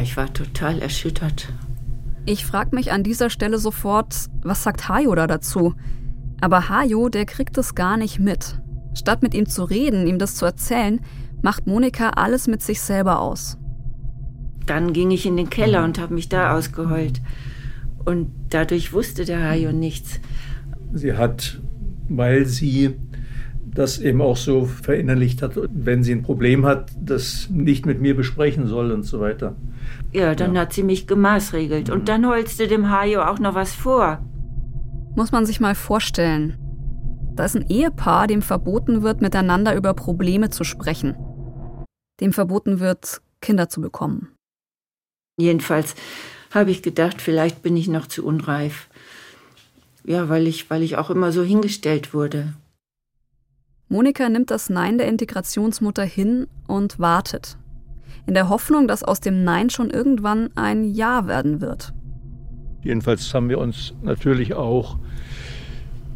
Ich 0.01 0.17
war 0.17 0.33
total 0.33 0.79
erschüttert. 0.79 1.53
Ich 2.25 2.45
frage 2.45 2.75
mich 2.75 2.91
an 2.91 3.03
dieser 3.03 3.29
Stelle 3.29 3.57
sofort, 3.57 4.15
was 4.43 4.63
sagt 4.63 4.89
Hajo 4.89 5.15
da 5.15 5.25
dazu? 5.25 5.73
Aber 6.41 6.69
Hajo, 6.69 7.09
der 7.09 7.25
kriegt 7.25 7.57
es 7.57 7.75
gar 7.75 7.97
nicht 7.97 8.19
mit. 8.19 8.61
Statt 8.93 9.21
mit 9.21 9.33
ihm 9.33 9.47
zu 9.47 9.63
reden, 9.63 10.05
ihm 10.05 10.19
das 10.19 10.35
zu 10.35 10.45
erzählen, 10.45 10.99
macht 11.41 11.65
Monika 11.67 12.09
alles 12.09 12.47
mit 12.47 12.61
sich 12.61 12.81
selber 12.81 13.19
aus. 13.19 13.57
Dann 14.65 14.93
ging 14.93 15.11
ich 15.11 15.25
in 15.25 15.37
den 15.37 15.49
Keller 15.49 15.83
und 15.83 15.99
habe 15.99 16.13
mich 16.13 16.29
da 16.29 16.55
ausgeheult. 16.55 17.21
Und 18.05 18.31
dadurch 18.49 18.93
wusste 18.93 19.25
der 19.25 19.43
Hajo 19.43 19.71
nichts. 19.71 20.19
Sie 20.93 21.13
hat, 21.13 21.61
weil 22.09 22.45
sie 22.45 22.95
das 23.73 23.99
eben 23.99 24.21
auch 24.21 24.37
so 24.37 24.65
verinnerlicht 24.65 25.41
hat, 25.41 25.53
wenn 25.71 26.03
sie 26.03 26.11
ein 26.11 26.23
Problem 26.23 26.65
hat, 26.65 26.91
das 26.99 27.49
nicht 27.49 27.85
mit 27.85 28.01
mir 28.01 28.15
besprechen 28.15 28.67
soll 28.67 28.91
und 28.91 29.03
so 29.03 29.19
weiter. 29.19 29.55
Ja, 30.11 30.35
dann 30.35 30.55
ja. 30.55 30.61
hat 30.61 30.73
sie 30.73 30.83
mich 30.83 31.07
gemaßregelt. 31.07 31.89
Und 31.89 32.09
dann 32.09 32.27
holste 32.27 32.67
dem 32.67 32.89
Hajo 32.89 33.21
auch 33.21 33.39
noch 33.39 33.55
was 33.55 33.73
vor. 33.73 34.19
Muss 35.15 35.31
man 35.31 35.45
sich 35.45 35.59
mal 35.59 35.75
vorstellen. 35.75 36.57
Da 37.35 37.45
ist 37.45 37.55
ein 37.55 37.69
Ehepaar, 37.69 38.27
dem 38.27 38.41
verboten 38.41 39.03
wird, 39.03 39.21
miteinander 39.21 39.75
über 39.75 39.93
Probleme 39.93 40.49
zu 40.49 40.63
sprechen. 40.63 41.15
Dem 42.19 42.33
verboten 42.33 42.79
wird, 42.79 43.21
Kinder 43.41 43.69
zu 43.69 43.81
bekommen. 43.81 44.35
Jedenfalls 45.37 45.95
habe 46.51 46.71
ich 46.71 46.81
gedacht, 46.81 47.21
vielleicht 47.21 47.63
bin 47.63 47.75
ich 47.75 47.87
noch 47.87 48.07
zu 48.07 48.25
unreif. 48.25 48.87
Ja, 50.03 50.29
weil 50.29 50.47
ich, 50.47 50.69
weil 50.69 50.83
ich 50.83 50.97
auch 50.97 51.09
immer 51.09 51.31
so 51.31 51.43
hingestellt 51.43 52.13
wurde. 52.13 52.53
Monika 53.87 54.29
nimmt 54.29 54.51
das 54.51 54.69
Nein 54.69 54.97
der 54.97 55.07
Integrationsmutter 55.07 56.03
hin 56.03 56.47
und 56.67 56.99
wartet. 56.99 57.57
In 58.25 58.33
der 58.33 58.49
Hoffnung, 58.49 58.87
dass 58.87 59.03
aus 59.03 59.19
dem 59.19 59.43
Nein 59.43 59.69
schon 59.69 59.89
irgendwann 59.89 60.49
ein 60.55 60.85
Ja 60.85 61.27
werden 61.27 61.59
wird. 61.59 61.93
Jedenfalls 62.83 63.33
haben 63.33 63.49
wir 63.49 63.59
uns 63.59 63.93
natürlich 64.01 64.53
auch 64.53 64.97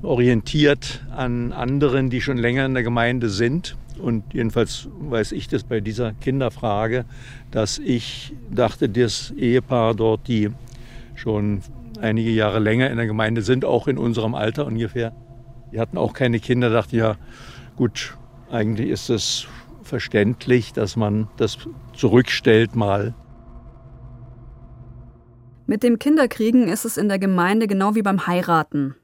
orientiert 0.01 1.05
an 1.11 1.51
anderen, 1.51 2.09
die 2.09 2.21
schon 2.21 2.37
länger 2.37 2.65
in 2.65 2.73
der 2.73 2.83
Gemeinde 2.83 3.29
sind. 3.29 3.75
Und 3.99 4.33
jedenfalls 4.33 4.87
weiß 4.99 5.31
ich 5.31 5.47
das 5.47 5.63
bei 5.63 5.79
dieser 5.79 6.13
Kinderfrage, 6.13 7.05
dass 7.51 7.77
ich 7.77 8.33
dachte, 8.51 8.89
das 8.89 9.31
Ehepaar 9.31 9.93
dort, 9.93 10.27
die 10.27 10.51
schon 11.15 11.61
einige 11.99 12.31
Jahre 12.31 12.59
länger 12.59 12.89
in 12.89 12.97
der 12.97 13.07
Gemeinde 13.07 13.41
sind, 13.41 13.65
auch 13.65 13.87
in 13.87 13.97
unserem 13.97 14.35
Alter 14.35 14.65
ungefähr, 14.65 15.15
die 15.71 15.79
hatten 15.79 15.97
auch 15.97 16.13
keine 16.13 16.39
Kinder, 16.39 16.69
dachte 16.69 16.97
ja, 16.97 17.15
gut, 17.75 18.17
eigentlich 18.51 18.89
ist 18.89 19.09
es 19.09 19.47
verständlich, 19.83 20.73
dass 20.73 20.95
man 20.95 21.27
das 21.37 21.57
zurückstellt 21.93 22.75
mal. 22.75 23.13
Mit 25.67 25.83
dem 25.83 25.97
Kinderkriegen 25.97 26.67
ist 26.67 26.85
es 26.85 26.97
in 26.97 27.09
der 27.09 27.19
Gemeinde 27.19 27.67
genau 27.67 27.95
wie 27.95 28.03
beim 28.03 28.27
Heiraten. 28.27 28.95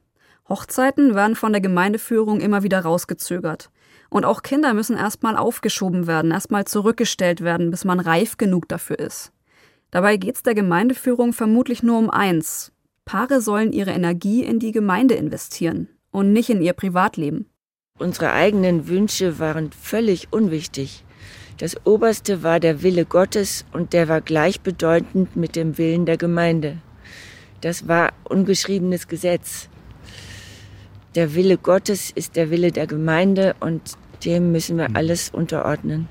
Hochzeiten 0.47 1.15
werden 1.15 1.35
von 1.35 1.53
der 1.53 1.61
Gemeindeführung 1.61 2.39
immer 2.39 2.61
wieder 2.61 2.81
rausgezögert. 2.81 3.71
Und 4.13 4.25
auch 4.25 4.43
Kinder 4.43 4.73
müssen 4.73 4.97
erstmal 4.97 5.37
aufgeschoben 5.37 6.05
werden, 6.05 6.31
erstmal 6.31 6.65
zurückgestellt 6.65 7.41
werden, 7.41 7.71
bis 7.71 7.85
man 7.85 8.01
reif 8.01 8.37
genug 8.37 8.67
dafür 8.67 8.99
ist. 8.99 9.31
Dabei 9.89 10.17
geht 10.17 10.35
es 10.35 10.43
der 10.43 10.53
Gemeindeführung 10.53 11.31
vermutlich 11.31 11.81
nur 11.81 11.97
um 11.97 12.09
eins. 12.09 12.73
Paare 13.05 13.39
sollen 13.39 13.71
ihre 13.71 13.91
Energie 13.91 14.43
in 14.43 14.59
die 14.59 14.73
Gemeinde 14.73 15.15
investieren 15.15 15.87
und 16.11 16.33
nicht 16.33 16.49
in 16.49 16.61
ihr 16.61 16.73
Privatleben. 16.73 17.45
Unsere 17.97 18.33
eigenen 18.33 18.87
Wünsche 18.87 19.39
waren 19.39 19.71
völlig 19.71 20.27
unwichtig. 20.31 21.05
Das 21.57 21.85
Oberste 21.85 22.43
war 22.43 22.59
der 22.59 22.83
Wille 22.83 23.05
Gottes 23.05 23.65
und 23.71 23.93
der 23.93 24.09
war 24.09 24.19
gleichbedeutend 24.19 25.37
mit 25.37 25.55
dem 25.55 25.77
Willen 25.77 26.05
der 26.05 26.17
Gemeinde. 26.17 26.81
Das 27.61 27.87
war 27.87 28.11
ungeschriebenes 28.23 29.07
Gesetz. 29.07 29.69
Der 31.13 31.35
Wille 31.35 31.57
Gottes 31.57 32.11
ist 32.11 32.37
der 32.37 32.51
Wille 32.51 32.71
der 32.71 32.87
Gemeinde 32.87 33.53
und 33.59 33.97
dem 34.23 34.53
müssen 34.53 34.77
wir 34.77 34.95
alles 34.95 35.29
unterordnen. 35.29 36.07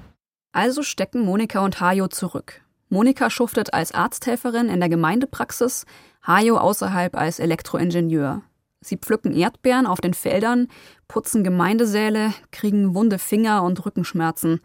Also 0.52 0.82
stecken 0.82 1.24
Monika 1.24 1.64
und 1.64 1.80
Hajo 1.80 2.08
zurück. 2.08 2.60
Monika 2.90 3.30
schuftet 3.30 3.72
als 3.72 3.92
Arzthelferin 3.92 4.68
in 4.68 4.80
der 4.80 4.90
Gemeindepraxis, 4.90 5.86
Hajo 6.26 6.58
außerhalb 6.58 7.16
als 7.16 7.38
Elektroingenieur. 7.38 8.42
Sie 8.82 8.98
pflücken 8.98 9.32
Erdbeeren 9.32 9.86
auf 9.86 10.02
den 10.02 10.12
Feldern, 10.12 10.68
putzen 11.08 11.44
Gemeindesäle, 11.44 12.34
kriegen 12.50 12.94
wunde 12.94 13.18
Finger 13.18 13.62
und 13.62 13.84
Rückenschmerzen. 13.86 14.60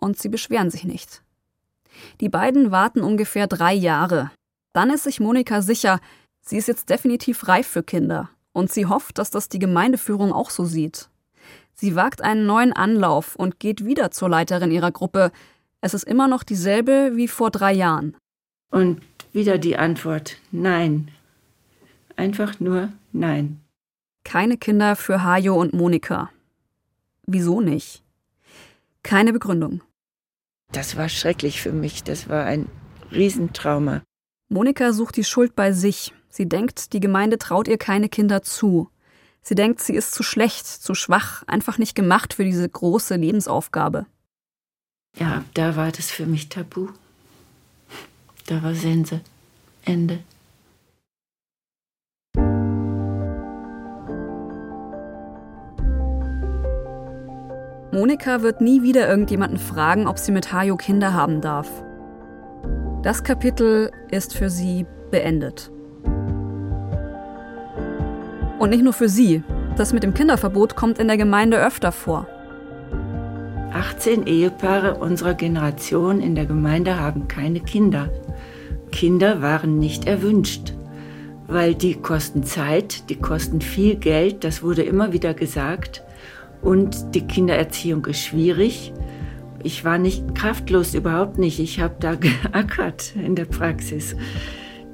Und 0.00 0.18
sie 0.18 0.28
beschweren 0.30 0.70
sich 0.70 0.84
nicht. 0.84 1.22
Die 2.20 2.28
beiden 2.30 2.70
warten 2.70 3.00
ungefähr 3.00 3.46
drei 3.46 3.74
Jahre. 3.74 4.30
Dann 4.72 4.88
ist 4.88 5.04
sich 5.04 5.20
Monika 5.20 5.60
sicher, 5.60 6.00
sie 6.40 6.56
ist 6.56 6.68
jetzt 6.68 6.88
definitiv 6.88 7.48
reif 7.48 7.66
für 7.66 7.82
Kinder. 7.82 8.30
Und 8.56 8.72
sie 8.72 8.86
hofft, 8.86 9.18
dass 9.18 9.30
das 9.30 9.50
die 9.50 9.58
Gemeindeführung 9.58 10.32
auch 10.32 10.48
so 10.48 10.64
sieht. 10.64 11.10
Sie 11.74 11.94
wagt 11.94 12.22
einen 12.22 12.46
neuen 12.46 12.72
Anlauf 12.72 13.36
und 13.36 13.60
geht 13.60 13.84
wieder 13.84 14.10
zur 14.12 14.30
Leiterin 14.30 14.70
ihrer 14.70 14.92
Gruppe. 14.92 15.30
Es 15.82 15.92
ist 15.92 16.04
immer 16.04 16.26
noch 16.26 16.42
dieselbe 16.42 17.12
wie 17.16 17.28
vor 17.28 17.50
drei 17.50 17.74
Jahren. 17.74 18.16
Und 18.70 19.02
wieder 19.34 19.58
die 19.58 19.76
Antwort 19.76 20.38
Nein. 20.52 21.10
Einfach 22.16 22.58
nur 22.58 22.88
Nein. 23.12 23.60
Keine 24.24 24.56
Kinder 24.56 24.96
für 24.96 25.22
Hajo 25.22 25.54
und 25.60 25.74
Monika. 25.74 26.30
Wieso 27.26 27.60
nicht? 27.60 28.02
Keine 29.02 29.34
Begründung. 29.34 29.82
Das 30.72 30.96
war 30.96 31.10
schrecklich 31.10 31.60
für 31.60 31.72
mich. 31.72 32.04
Das 32.04 32.30
war 32.30 32.46
ein 32.46 32.70
Riesentrauma. 33.12 34.00
Monika 34.48 34.94
sucht 34.94 35.18
die 35.18 35.24
Schuld 35.24 35.54
bei 35.54 35.72
sich. 35.72 36.14
Sie 36.36 36.46
denkt, 36.46 36.92
die 36.92 37.00
Gemeinde 37.00 37.38
traut 37.38 37.66
ihr 37.66 37.78
keine 37.78 38.10
Kinder 38.10 38.42
zu. 38.42 38.90
Sie 39.40 39.54
denkt, 39.54 39.80
sie 39.80 39.94
ist 39.94 40.12
zu 40.12 40.22
schlecht, 40.22 40.66
zu 40.66 40.94
schwach, 40.94 41.42
einfach 41.46 41.78
nicht 41.78 41.94
gemacht 41.94 42.34
für 42.34 42.44
diese 42.44 42.68
große 42.68 43.16
Lebensaufgabe. 43.16 44.04
Ja, 45.18 45.44
da 45.54 45.76
war 45.76 45.90
das 45.90 46.10
für 46.10 46.26
mich 46.26 46.50
tabu. 46.50 46.88
Da 48.44 48.62
war 48.62 48.74
Sense. 48.74 49.22
Ende. 49.86 50.18
Monika 57.92 58.42
wird 58.42 58.60
nie 58.60 58.82
wieder 58.82 59.08
irgendjemanden 59.08 59.58
fragen, 59.58 60.06
ob 60.06 60.18
sie 60.18 60.32
mit 60.32 60.52
Hajo 60.52 60.76
Kinder 60.76 61.14
haben 61.14 61.40
darf. 61.40 61.70
Das 63.02 63.24
Kapitel 63.24 63.90
ist 64.10 64.34
für 64.34 64.50
sie 64.50 64.84
beendet. 65.10 65.70
Und 68.58 68.70
nicht 68.70 68.82
nur 68.82 68.92
für 68.92 69.08
sie. 69.08 69.42
Das 69.76 69.92
mit 69.92 70.02
dem 70.02 70.14
Kinderverbot 70.14 70.76
kommt 70.76 70.98
in 70.98 71.08
der 71.08 71.18
Gemeinde 71.18 71.58
öfter 71.58 71.92
vor. 71.92 72.26
18 73.72 74.26
Ehepaare 74.26 74.94
unserer 74.94 75.34
Generation 75.34 76.20
in 76.20 76.34
der 76.34 76.46
Gemeinde 76.46 76.98
haben 76.98 77.28
keine 77.28 77.60
Kinder. 77.60 78.10
Kinder 78.90 79.42
waren 79.42 79.78
nicht 79.78 80.06
erwünscht, 80.06 80.72
weil 81.46 81.74
die 81.74 81.94
kosten 81.94 82.42
Zeit, 82.42 83.10
die 83.10 83.16
kosten 83.16 83.60
viel 83.60 83.96
Geld, 83.96 84.44
das 84.44 84.62
wurde 84.62 84.82
immer 84.82 85.12
wieder 85.12 85.34
gesagt. 85.34 86.02
Und 86.62 87.14
die 87.14 87.26
Kindererziehung 87.26 88.06
ist 88.06 88.20
schwierig. 88.20 88.94
Ich 89.62 89.84
war 89.84 89.98
nicht 89.98 90.34
kraftlos, 90.34 90.94
überhaupt 90.94 91.36
nicht. 91.36 91.60
Ich 91.60 91.80
habe 91.80 91.96
da 92.00 92.14
geackert 92.54 93.14
in 93.14 93.34
der 93.34 93.44
Praxis. 93.44 94.16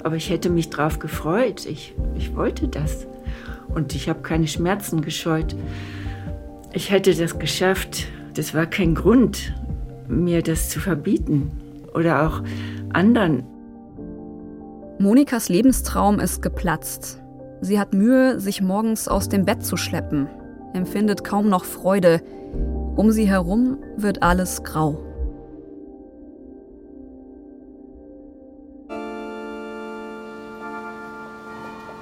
Aber 0.02 0.16
ich 0.16 0.30
hätte 0.30 0.50
mich 0.50 0.70
drauf 0.70 0.98
gefreut. 0.98 1.66
Ich, 1.66 1.94
ich 2.16 2.34
wollte 2.34 2.66
das. 2.66 3.06
Und 3.74 3.94
ich 3.94 4.08
habe 4.08 4.22
keine 4.22 4.46
Schmerzen 4.46 5.02
gescheut. 5.02 5.56
Ich 6.72 6.90
hätte 6.90 7.14
das 7.14 7.38
geschafft, 7.38 8.06
das 8.34 8.54
war 8.54 8.66
kein 8.66 8.94
Grund, 8.94 9.54
mir 10.08 10.42
das 10.42 10.70
zu 10.70 10.80
verbieten 10.80 11.50
oder 11.94 12.26
auch 12.26 12.42
anderen. 12.92 13.44
Monikas 14.98 15.48
Lebenstraum 15.48 16.20
ist 16.20 16.42
geplatzt. 16.42 17.20
Sie 17.60 17.78
hat 17.78 17.92
Mühe, 17.92 18.40
sich 18.40 18.62
morgens 18.62 19.08
aus 19.08 19.28
dem 19.28 19.44
Bett 19.44 19.64
zu 19.64 19.76
schleppen, 19.76 20.28
empfindet 20.74 21.24
kaum 21.24 21.48
noch 21.48 21.64
Freude. 21.64 22.20
Um 22.96 23.10
sie 23.10 23.28
herum 23.28 23.78
wird 23.96 24.22
alles 24.22 24.62
grau. 24.64 25.11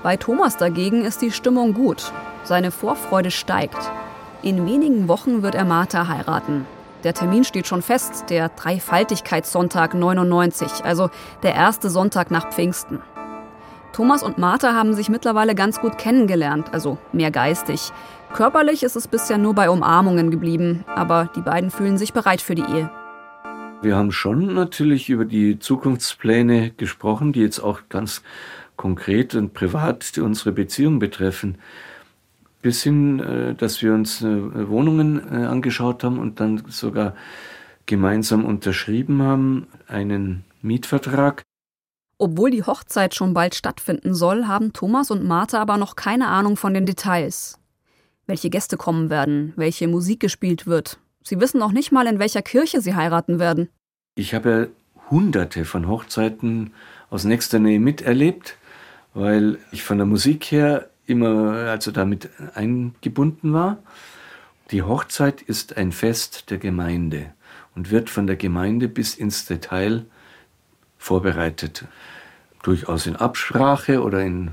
Bei 0.03 0.17
Thomas 0.17 0.57
dagegen 0.57 1.05
ist 1.05 1.21
die 1.21 1.31
Stimmung 1.31 1.75
gut. 1.75 2.11
Seine 2.45 2.71
Vorfreude 2.71 3.31
steigt. 3.31 3.77
In 4.43 4.65
wenigen 4.67 5.09
Wochen 5.09 5.43
wird 5.43 5.55
er 5.55 5.67
Martha 5.67 6.09
heiraten. 6.09 6.65
Der 7.05 7.13
Termin 7.13 7.45
steht 7.45 7.67
schon 7.67 7.83
fest, 7.83 8.25
der 8.31 8.49
Dreifaltigkeitssonntag 8.49 9.93
99, 9.95 10.85
also 10.85 11.11
der 11.43 11.55
erste 11.55 11.91
Sonntag 11.91 12.31
nach 12.31 12.51
Pfingsten. 12.51 13.01
Thomas 13.93 14.23
und 14.23 14.39
Martha 14.39 14.73
haben 14.73 14.95
sich 14.95 15.11
mittlerweile 15.11 15.55
ganz 15.55 15.81
gut 15.81 15.99
kennengelernt, 15.99 16.73
also 16.73 16.97
mehr 17.13 17.31
geistig. 17.31 17.93
Körperlich 18.33 18.83
ist 18.83 18.97
es 18.97 19.07
bisher 19.07 19.37
nur 19.37 19.55
bei 19.55 19.69
Umarmungen 19.69 20.31
geblieben, 20.31 20.85
aber 20.87 21.29
die 21.37 21.43
beiden 21.43 21.71
fühlen 21.71 21.99
sich 21.99 22.15
bereit 22.15 22.41
für 22.41 22.55
die 22.55 22.63
Ehe. 22.63 22.91
Wir 23.83 23.97
haben 23.97 24.13
schon 24.13 24.55
natürlich 24.55 25.09
über 25.09 25.25
die 25.25 25.59
Zukunftspläne 25.59 26.71
gesprochen, 26.77 27.33
die 27.33 27.41
jetzt 27.41 27.61
auch 27.61 27.81
ganz 27.89 28.23
konkret 28.81 29.35
und 29.35 29.53
privat 29.53 30.17
unsere 30.17 30.53
Beziehung 30.53 31.01
betreffen. 31.01 31.59
Bis 32.63 32.83
hin, 32.83 33.21
äh, 33.21 33.55
dass 33.55 33.83
wir 33.83 33.93
uns 33.93 34.23
äh, 34.23 34.69
Wohnungen 34.71 35.21
äh, 35.31 35.45
angeschaut 35.45 36.03
haben 36.03 36.19
und 36.19 36.41
dann 36.41 36.63
sogar 36.69 37.15
gemeinsam 37.85 38.47
unterschrieben 38.47 39.21
haben, 39.21 39.67
einen 39.87 40.45
Mietvertrag. 40.63 41.43
Obwohl 42.17 42.51
die 42.51 42.63
Hochzeit 42.63 43.15
schon 43.15 43.35
bald 43.35 43.55
stattfinden 43.55 44.15
soll, 44.15 44.47
haben 44.47 44.73
Thomas 44.73 45.11
und 45.11 45.25
Martha 45.25 45.61
aber 45.61 45.77
noch 45.77 45.95
keine 45.95 46.29
Ahnung 46.29 46.57
von 46.57 46.73
den 46.73 46.87
Details. 46.87 47.59
Welche 48.27 48.49
Gäste 48.49 48.79
kommen 48.79 49.11
werden, 49.11 49.53
welche 49.57 49.89
Musik 49.89 50.21
gespielt 50.21 50.67
wird. 50.67 50.99
Sie 51.23 51.39
wissen 51.39 51.59
noch 51.59 51.73
nicht 51.73 51.93
mal, 51.93 52.07
in 52.07 52.19
welcher 52.19 52.41
Kirche 52.41 52.81
sie 52.81 52.95
heiraten 52.95 53.39
werden. 53.39 53.69
Ich 54.15 54.33
habe 54.33 54.51
ja 54.51 54.67
hunderte 55.11 55.67
von 55.67 55.87
Hochzeiten 55.87 56.73
aus 57.11 57.25
nächster 57.25 57.59
Nähe 57.59 57.79
miterlebt 57.79 58.57
weil 59.15 59.59
ich 59.73 59.83
von 59.83 59.99
der 59.99 60.07
Musik 60.07 60.45
her 60.51 60.89
immer 61.07 61.53
also 61.69 61.91
damit 61.91 62.31
eingebunden 62.55 63.53
war. 63.53 63.79
Die 64.71 64.83
Hochzeit 64.83 65.43
ist 65.43 65.77
ein 65.77 65.93
Fest 65.93 66.51
der 66.51 66.59
Gemeinde 66.59 67.33
und 67.75 67.91
wird 67.91 68.11
von 68.11 68.27
der 68.27 68.37
Gemeinde 68.37 68.89
bis 68.89 69.15
ins 69.15 69.45
Detail 69.47 70.07
vorbereitet. 70.99 71.87
Durchaus 72.63 73.07
in 73.07 73.17
Absprache 73.17 74.03
oder 74.03 74.23
in 74.23 74.53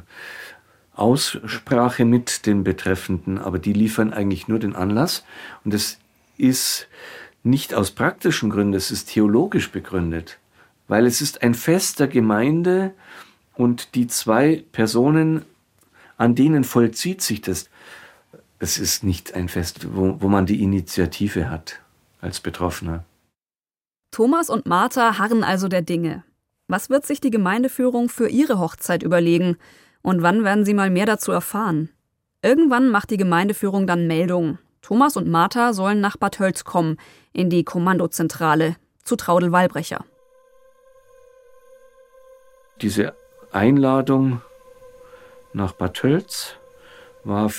Aussprache 0.96 2.06
mit 2.06 2.48
den 2.48 2.64
Betreffenden, 2.64 3.38
aber 3.38 3.60
die 3.60 3.74
liefern 3.74 4.14
eigentlich 4.14 4.48
nur 4.48 4.58
den 4.58 4.76
Anlass. 4.76 5.24
Und 5.64 5.74
es 5.74 6.00
ist 6.38 6.88
nicht 7.44 7.76
aus 7.76 7.92
praktischen 7.92 8.50
Gründen, 8.50 8.74
es 8.74 8.90
ist 8.90 9.10
theologisch 9.10 9.72
begründet, 9.72 10.40
weil 10.88 11.06
es 11.06 11.22
ist 11.22 11.44
ein 11.44 11.54
Fest 11.54 12.00
der 12.00 12.08
Gemeinde 12.08 12.94
und 13.58 13.96
die 13.96 14.08
zwei 14.08 14.64
Personen, 14.72 15.44
an 16.18 16.36
denen 16.36 16.64
vollzieht 16.64 17.22
sich 17.22 17.42
das, 17.42 17.70
es 18.60 18.78
ist 18.78 19.04
nicht 19.04 19.34
ein 19.34 19.50
Fest, 19.50 19.88
wo, 19.96 20.18
wo 20.20 20.28
man 20.28 20.46
die 20.46 20.64
Initiative 20.64 21.50
hat 21.50 21.80
als 22.22 22.40
Betroffener. 22.40 23.04
Thomas 24.12 24.50
und 24.50 24.66
Martha 24.66 25.18
harren 25.20 25.44
also 25.44 25.68
der 25.68 25.82
Dinge. 25.82 26.24
Was 26.68 26.90
wird 26.90 27.06
sich 27.06 27.22
die 27.22 27.30
Gemeindeführung 27.30 28.10
für 28.10 28.30
ihre 28.30 28.60
Hochzeit 28.60 29.04
überlegen? 29.04 29.58
Und 30.02 30.22
wann 30.22 30.44
werden 30.44 30.66
sie 30.66 30.74
mal 30.74 30.90
mehr 30.90 31.06
dazu 31.06 31.32
erfahren? 31.32 31.90
Irgendwann 32.42 32.90
macht 32.90 33.10
die 33.10 33.18
Gemeindeführung 33.18 33.88
dann 33.88 34.08
Meldung. 34.08 34.58
Thomas 34.82 35.18
und 35.18 35.28
Martha 35.28 35.74
sollen 35.74 36.02
nach 36.02 36.18
Bad 36.18 36.40
Hölz 36.40 36.64
kommen, 36.64 36.98
in 37.34 37.50
die 37.50 37.64
Kommandozentrale, 37.64 38.76
zu 39.04 39.16
Traudel 39.16 39.52
Wallbrecher. 39.52 40.06
Diese 42.82 43.16
Einladung 43.52 44.42
nach 45.54 45.74
Bad 45.74 45.96
Tölz 45.96 46.56
war 47.24 47.50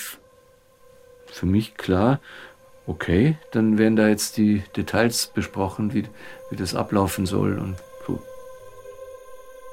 für 1.26 1.46
mich 1.46 1.76
klar, 1.76 2.20
okay, 2.86 3.36
dann 3.52 3.78
werden 3.78 3.96
da 3.96 4.08
jetzt 4.08 4.36
die 4.36 4.62
Details 4.76 5.28
besprochen, 5.28 5.92
wie, 5.92 6.04
wie 6.50 6.56
das 6.56 6.74
ablaufen 6.74 7.26
soll 7.26 7.58
und 7.58 7.76
so. 8.06 8.20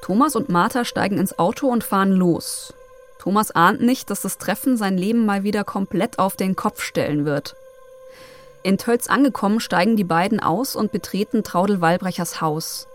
Thomas 0.01 0.35
und 0.35 0.49
Martha 0.49 0.85
steigen 0.85 1.17
ins 1.17 1.39
Auto 1.39 1.67
und 1.67 1.83
fahren 1.83 2.11
los. 2.11 2.73
Thomas 3.19 3.51
ahnt 3.51 3.81
nicht, 3.81 4.09
dass 4.09 4.21
das 4.21 4.37
Treffen 4.37 4.77
sein 4.77 4.97
Leben 4.97 5.25
mal 5.25 5.43
wieder 5.43 5.63
komplett 5.63 6.19
auf 6.19 6.35
den 6.35 6.55
Kopf 6.55 6.81
stellen 6.81 7.25
wird. 7.25 7.55
In 8.61 8.77
Tölz 8.77 9.07
angekommen, 9.07 9.59
steigen 9.59 9.95
die 9.95 10.03
beiden 10.03 10.39
aus 10.39 10.75
und 10.75 10.91
betreten 10.91 11.43
Traudel 11.43 11.81
Wallbrechers 11.81 12.41
Haus. 12.41 12.87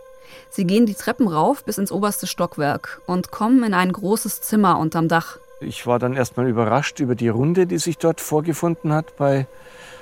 Sie 0.51 0.65
gehen 0.65 0.87
die 0.87 0.95
Treppen 0.95 1.29
rauf 1.29 1.65
bis 1.65 1.79
ins 1.79 1.93
oberste 1.93 2.27
Stockwerk 2.27 3.01
und 3.07 3.31
kommen 3.31 3.63
in 3.65 3.75
ein 3.75 3.93
großes 3.93 4.41
Zimmer 4.41 4.79
unterm 4.79 5.09
Dach. 5.09 5.39
Ich 5.61 5.87
war 5.87 5.99
dann 5.99 6.17
erstmal 6.17 6.49
überrascht 6.49 7.01
über 7.01 7.15
die 7.15 7.29
Runde, 7.29 7.67
die 7.67 7.79
sich 7.79 7.99
dort 7.99 8.21
vorgefunden 8.21 8.93
hat 8.93 9.17
bei 9.17 9.47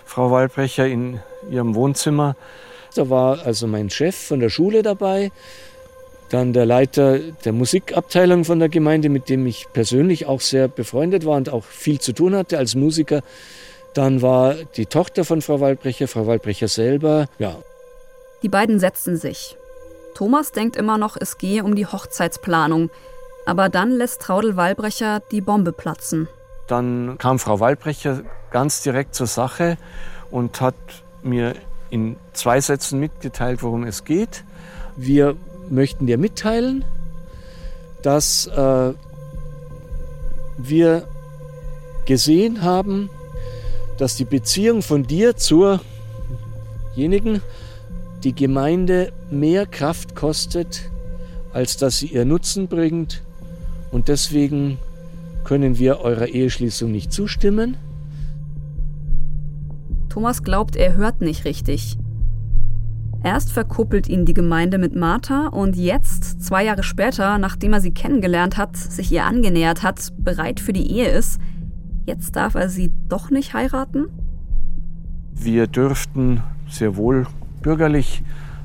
Frau 0.05 0.31
Waldbrecher 0.31 0.87
in 0.87 1.21
ihrem 1.51 1.75
Wohnzimmer. 1.75 2.37
Da 2.95 3.11
war 3.11 3.45
also 3.45 3.67
mein 3.67 3.91
Chef 3.91 4.17
von 4.17 4.41
der 4.41 4.51
Schule 4.51 4.83
dabei, 4.83 5.31
dann 6.31 6.53
der 6.53 6.67
Leiter 6.67 7.19
der 7.19 7.53
Musikabteilung 7.53 8.45
von 8.45 8.59
der 8.59 8.69
Gemeinde, 8.69 9.09
mit 9.09 9.29
dem 9.29 9.47
ich 9.47 9.67
persönlich 9.73 10.27
auch 10.27 10.41
sehr 10.41 10.69
befreundet 10.69 11.25
war 11.25 11.37
und 11.37 11.51
auch 11.51 11.64
viel 11.64 12.01
zu 12.01 12.12
tun 12.12 12.35
hatte 12.35 12.59
als 12.59 12.75
Musiker. 12.75 13.23
Dann 13.95 14.23
war 14.23 14.55
die 14.77 14.87
Tochter 14.87 15.25
von 15.25 15.43
Frau 15.43 15.61
Waldbrecher, 15.61 16.07
Frau 16.07 16.27
Waldbrecher 16.27 16.69
selber. 16.69 17.27
Ja. 17.38 17.57
Die 18.43 18.49
beiden 18.49 18.79
setzten 18.79 19.17
sich. 19.17 19.57
Thomas 20.18 20.50
denkt 20.50 20.74
immer 20.74 20.98
noch, 20.98 21.16
es 21.16 21.38
gehe 21.38 21.62
um 21.62 21.76
die 21.76 21.87
Hochzeitsplanung. 21.87 22.90
Aber 23.46 23.68
dann 23.68 23.92
lässt 23.92 24.20
Traudel 24.20 24.57
Wallbrecher 24.57 25.22
die 25.31 25.40
Bombe 25.40 25.70
platzen. 25.70 26.26
Dann 26.66 27.18
kam 27.18 27.38
Frau 27.38 27.61
Wallbrecher 27.61 28.22
ganz 28.50 28.83
direkt 28.83 29.14
zur 29.14 29.28
Sache 29.28 29.78
und 30.33 30.61
hat 30.61 30.74
mir 31.22 31.54
in 31.90 32.16
zwei 32.33 32.61
Sätzen 32.61 32.98
mitgeteilt, 32.98 33.62
worum 33.62 33.85
es 33.85 34.02
geht. 34.02 34.42
Wir 34.96 35.37
möchten 35.70 36.09
dir 36.09 36.18
mitteilen, 36.18 36.85
dass 38.02 38.48
äh, 38.48 38.94
wir 40.57 41.07
gesehen 42.07 42.62
haben, 42.62 43.09
dass 43.98 44.16
die 44.16 44.24
Beziehung 44.24 44.83
von 44.83 45.04
dir 45.04 45.37
zurjenigen 45.37 47.40
die 48.24 48.35
Gemeinde 48.35 49.12
mehr 49.31 49.66
Kraft 49.66 50.14
kostet, 50.14 50.90
als 51.52 51.76
dass 51.76 51.98
sie 51.98 52.09
ihr 52.09 52.24
Nutzen 52.24 52.68
bringt. 52.68 53.22
Und 53.90 54.09
deswegen 54.09 54.78
können 55.44 55.78
wir 55.78 56.00
eurer 56.00 56.26
Eheschließung 56.26 56.90
nicht 56.90 57.12
zustimmen. 57.12 57.76
Thomas 60.09 60.42
glaubt, 60.42 60.76
er 60.76 60.94
hört 60.94 61.20
nicht 61.20 61.44
richtig. 61.44 61.96
Erst 63.22 63.50
verkuppelt 63.50 64.09
ihn 64.09 64.26
die 64.26 64.35
Gemeinde 64.35 64.78
mit 64.78 64.94
Martha 64.94 65.48
und 65.48 65.76
jetzt, 65.76 66.42
zwei 66.42 66.64
Jahre 66.64 66.83
später, 66.83 67.38
nachdem 67.38 67.72
er 67.72 67.81
sie 67.81 67.90
kennengelernt 67.90 68.57
hat, 68.57 68.76
sich 68.76 69.11
ihr 69.11 69.24
angenähert 69.24 69.83
hat, 69.83 70.12
bereit 70.18 70.61
für 70.61 70.72
die 70.72 70.90
Ehe 70.92 71.09
ist, 71.09 71.40
jetzt 72.07 72.37
darf 72.37 72.54
er 72.54 72.68
sie 72.68 72.92
doch 73.09 73.31
nicht 73.31 73.54
heiraten? 73.54 74.07
Wir 75.35 75.66
dürften 75.66 76.42
sehr 76.68 76.96
wohl 76.96 77.26
bürgerlich 77.62 78.23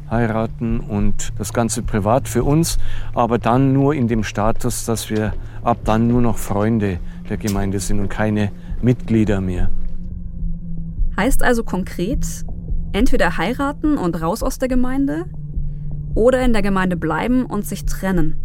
heiraten 0.09 0.79
und 0.79 1.33
das 1.37 1.53
Ganze 1.53 1.81
privat 1.81 2.27
für 2.27 2.43
uns, 2.43 2.77
aber 3.13 3.39
dann 3.39 3.73
nur 3.73 3.95
in 3.95 4.07
dem 4.07 4.23
Status, 4.23 4.85
dass 4.85 5.09
wir 5.09 5.33
ab 5.63 5.79
dann 5.85 6.07
nur 6.07 6.21
noch 6.21 6.37
Freunde 6.37 6.99
der 7.29 7.37
Gemeinde 7.37 7.79
sind 7.79 7.99
und 7.99 8.09
keine 8.09 8.51
Mitglieder 8.81 9.41
mehr. 9.41 9.69
Heißt 11.17 11.43
also 11.43 11.63
konkret, 11.63 12.25
entweder 12.91 13.37
heiraten 13.37 13.97
und 13.97 14.21
raus 14.21 14.43
aus 14.43 14.59
der 14.59 14.67
Gemeinde 14.67 15.25
oder 16.15 16.43
in 16.43 16.53
der 16.53 16.61
Gemeinde 16.61 16.95
bleiben 16.95 17.45
und 17.45 17.65
sich 17.65 17.85
trennen. 17.85 18.35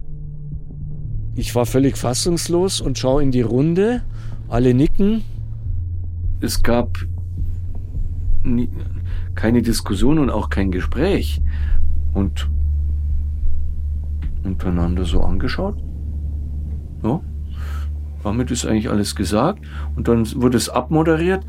Ich 1.34 1.54
war 1.54 1.66
völlig 1.66 1.96
fassungslos 1.96 2.80
und 2.80 2.98
schaue 2.98 3.22
in 3.22 3.30
die 3.30 3.42
Runde. 3.42 4.02
Alle 4.48 4.74
nicken. 4.74 5.22
Es 6.40 6.62
gab 6.62 6.98
keine 9.38 9.62
Diskussion 9.62 10.18
und 10.18 10.30
auch 10.30 10.50
kein 10.50 10.72
Gespräch. 10.72 11.40
Und 12.12 12.48
untereinander 14.42 15.04
so 15.04 15.22
angeschaut. 15.22 15.76
Ja, 17.04 17.20
damit 18.24 18.50
ist 18.50 18.66
eigentlich 18.66 18.90
alles 18.90 19.14
gesagt. 19.14 19.64
Und 19.94 20.08
dann 20.08 20.26
wurde 20.42 20.56
es 20.56 20.68
abmoderiert. 20.68 21.44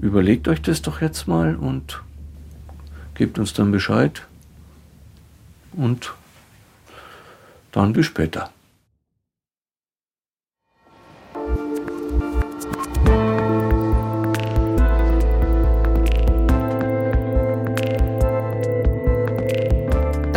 überlegt 0.00 0.48
euch 0.48 0.60
das 0.62 0.82
doch 0.82 1.00
jetzt 1.00 1.28
mal 1.28 1.54
und 1.54 2.02
gebt 3.14 3.38
uns 3.38 3.52
dann 3.52 3.70
Bescheid. 3.70 4.26
Und 5.74 6.12
dann 7.70 7.92
bis 7.92 8.06
später. 8.06 8.50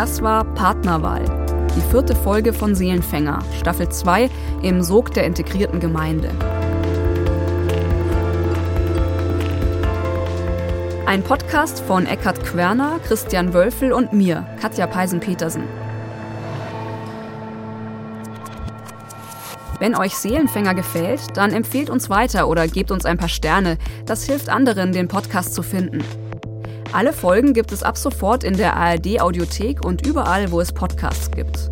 Das 0.09 0.23
war 0.23 0.43
Partnerwahl, 0.43 1.23
die 1.75 1.91
vierte 1.91 2.15
Folge 2.15 2.51
von 2.51 2.73
Seelenfänger, 2.73 3.43
Staffel 3.59 3.89
2 3.89 4.27
im 4.63 4.81
Sog 4.81 5.13
der 5.13 5.25
integrierten 5.25 5.79
Gemeinde. 5.79 6.31
Ein 11.05 11.21
Podcast 11.21 11.81
von 11.81 12.07
Eckhard 12.07 12.43
Querner, 12.43 12.99
Christian 13.05 13.53
Wölfel 13.53 13.93
und 13.93 14.11
mir, 14.11 14.47
Katja 14.59 14.87
Peisen-Petersen. 14.87 15.65
Wenn 19.77 19.95
euch 19.95 20.15
Seelenfänger 20.15 20.73
gefällt, 20.73 21.37
dann 21.37 21.53
empfehlt 21.53 21.91
uns 21.91 22.09
weiter 22.09 22.47
oder 22.47 22.67
gebt 22.67 22.89
uns 22.89 23.05
ein 23.05 23.19
paar 23.19 23.29
Sterne. 23.29 23.77
Das 24.07 24.23
hilft 24.23 24.49
anderen, 24.49 24.91
den 24.91 25.07
Podcast 25.07 25.53
zu 25.53 25.61
finden. 25.61 26.03
Alle 26.91 27.13
Folgen 27.13 27.53
gibt 27.53 27.71
es 27.71 27.83
ab 27.83 27.97
sofort 27.97 28.43
in 28.43 28.57
der 28.57 28.75
ARD 28.75 29.21
Audiothek 29.21 29.85
und 29.85 30.07
überall, 30.07 30.51
wo 30.51 30.59
es 30.59 30.71
Podcasts 30.71 31.29
gibt. 31.29 31.69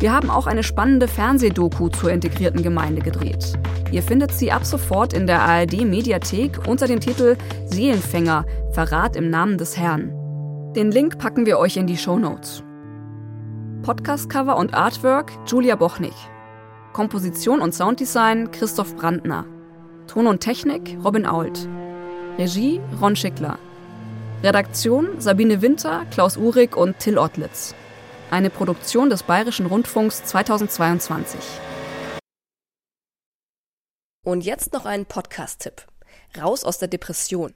Wir 0.00 0.12
haben 0.12 0.28
auch 0.28 0.46
eine 0.46 0.62
spannende 0.62 1.08
Fernsehdoku 1.08 1.88
zur 1.88 2.12
integrierten 2.12 2.62
Gemeinde 2.62 3.00
gedreht. 3.00 3.58
Ihr 3.90 4.02
findet 4.02 4.32
sie 4.32 4.52
ab 4.52 4.66
sofort 4.66 5.14
in 5.14 5.26
der 5.26 5.40
ARD 5.40 5.80
Mediathek 5.84 6.68
unter 6.68 6.86
dem 6.86 7.00
Titel 7.00 7.36
Seelenfänger, 7.66 8.44
Verrat 8.72 9.16
im 9.16 9.30
Namen 9.30 9.56
des 9.56 9.78
Herrn. 9.78 10.12
Den 10.76 10.92
Link 10.92 11.18
packen 11.18 11.46
wir 11.46 11.58
euch 11.58 11.78
in 11.78 11.86
die 11.86 11.96
Show 11.96 12.18
Notes. 12.18 12.62
Podcastcover 13.82 14.58
und 14.58 14.74
Artwork 14.74 15.32
Julia 15.46 15.74
Bochnig. 15.74 16.14
Komposition 16.92 17.60
und 17.60 17.74
Sounddesign 17.74 18.50
Christoph 18.50 18.94
Brandner. 18.94 19.46
Ton 20.06 20.26
und 20.26 20.40
Technik 20.40 20.98
Robin 21.02 21.24
Ault. 21.24 21.66
Regie 22.36 22.80
Ron 23.00 23.16
Schickler. 23.16 23.58
Redaktion 24.40 25.20
Sabine 25.20 25.62
Winter, 25.62 26.06
Klaus 26.12 26.36
Uhrig 26.36 26.76
und 26.76 27.00
Till 27.00 27.18
Ottlitz. 27.18 27.74
Eine 28.30 28.50
Produktion 28.50 29.10
des 29.10 29.24
Bayerischen 29.24 29.66
Rundfunks 29.66 30.22
2022. 30.22 31.40
Und 34.24 34.44
jetzt 34.44 34.72
noch 34.72 34.86
ein 34.86 35.06
Podcast-Tipp. 35.06 35.84
Raus 36.40 36.62
aus 36.62 36.78
der 36.78 36.86
Depression. 36.86 37.52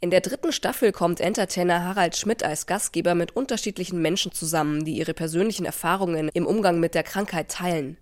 In 0.00 0.10
der 0.10 0.22
dritten 0.22 0.52
Staffel 0.52 0.90
kommt 0.90 1.20
Entertainer 1.20 1.84
Harald 1.84 2.16
Schmidt 2.16 2.42
als 2.42 2.64
Gastgeber 2.64 3.14
mit 3.14 3.36
unterschiedlichen 3.36 4.00
Menschen 4.00 4.32
zusammen, 4.32 4.86
die 4.86 4.96
ihre 4.96 5.12
persönlichen 5.12 5.66
Erfahrungen 5.66 6.30
im 6.32 6.46
Umgang 6.46 6.80
mit 6.80 6.94
der 6.94 7.02
Krankheit 7.02 7.50
teilen. 7.50 7.98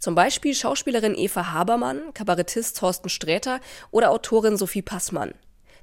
Zum 0.00 0.16
Beispiel 0.16 0.56
Schauspielerin 0.56 1.14
Eva 1.14 1.52
Habermann, 1.52 2.12
Kabarettist 2.12 2.78
Thorsten 2.78 3.08
Sträter 3.08 3.60
oder 3.92 4.10
Autorin 4.10 4.56
Sophie 4.56 4.82
Passmann. 4.82 5.32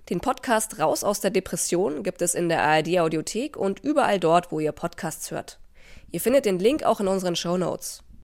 Den 0.09 0.21
Podcast 0.21 0.79
Raus 0.79 1.03
aus 1.03 1.19
der 1.19 1.29
Depression 1.29 2.01
gibt 2.01 2.23
es 2.23 2.33
in 2.33 2.49
der 2.49 2.63
ARD 2.63 2.99
Audiothek 2.99 3.55
und 3.55 3.79
überall 3.81 4.19
dort, 4.19 4.51
wo 4.51 4.59
ihr 4.59 4.71
Podcasts 4.71 5.29
hört. 5.29 5.59
Ihr 6.09 6.19
findet 6.19 6.45
den 6.45 6.57
Link 6.57 6.81
auch 6.81 6.99
in 6.99 7.07
unseren 7.07 7.35
Show 7.35 7.57
Notes. 7.57 8.01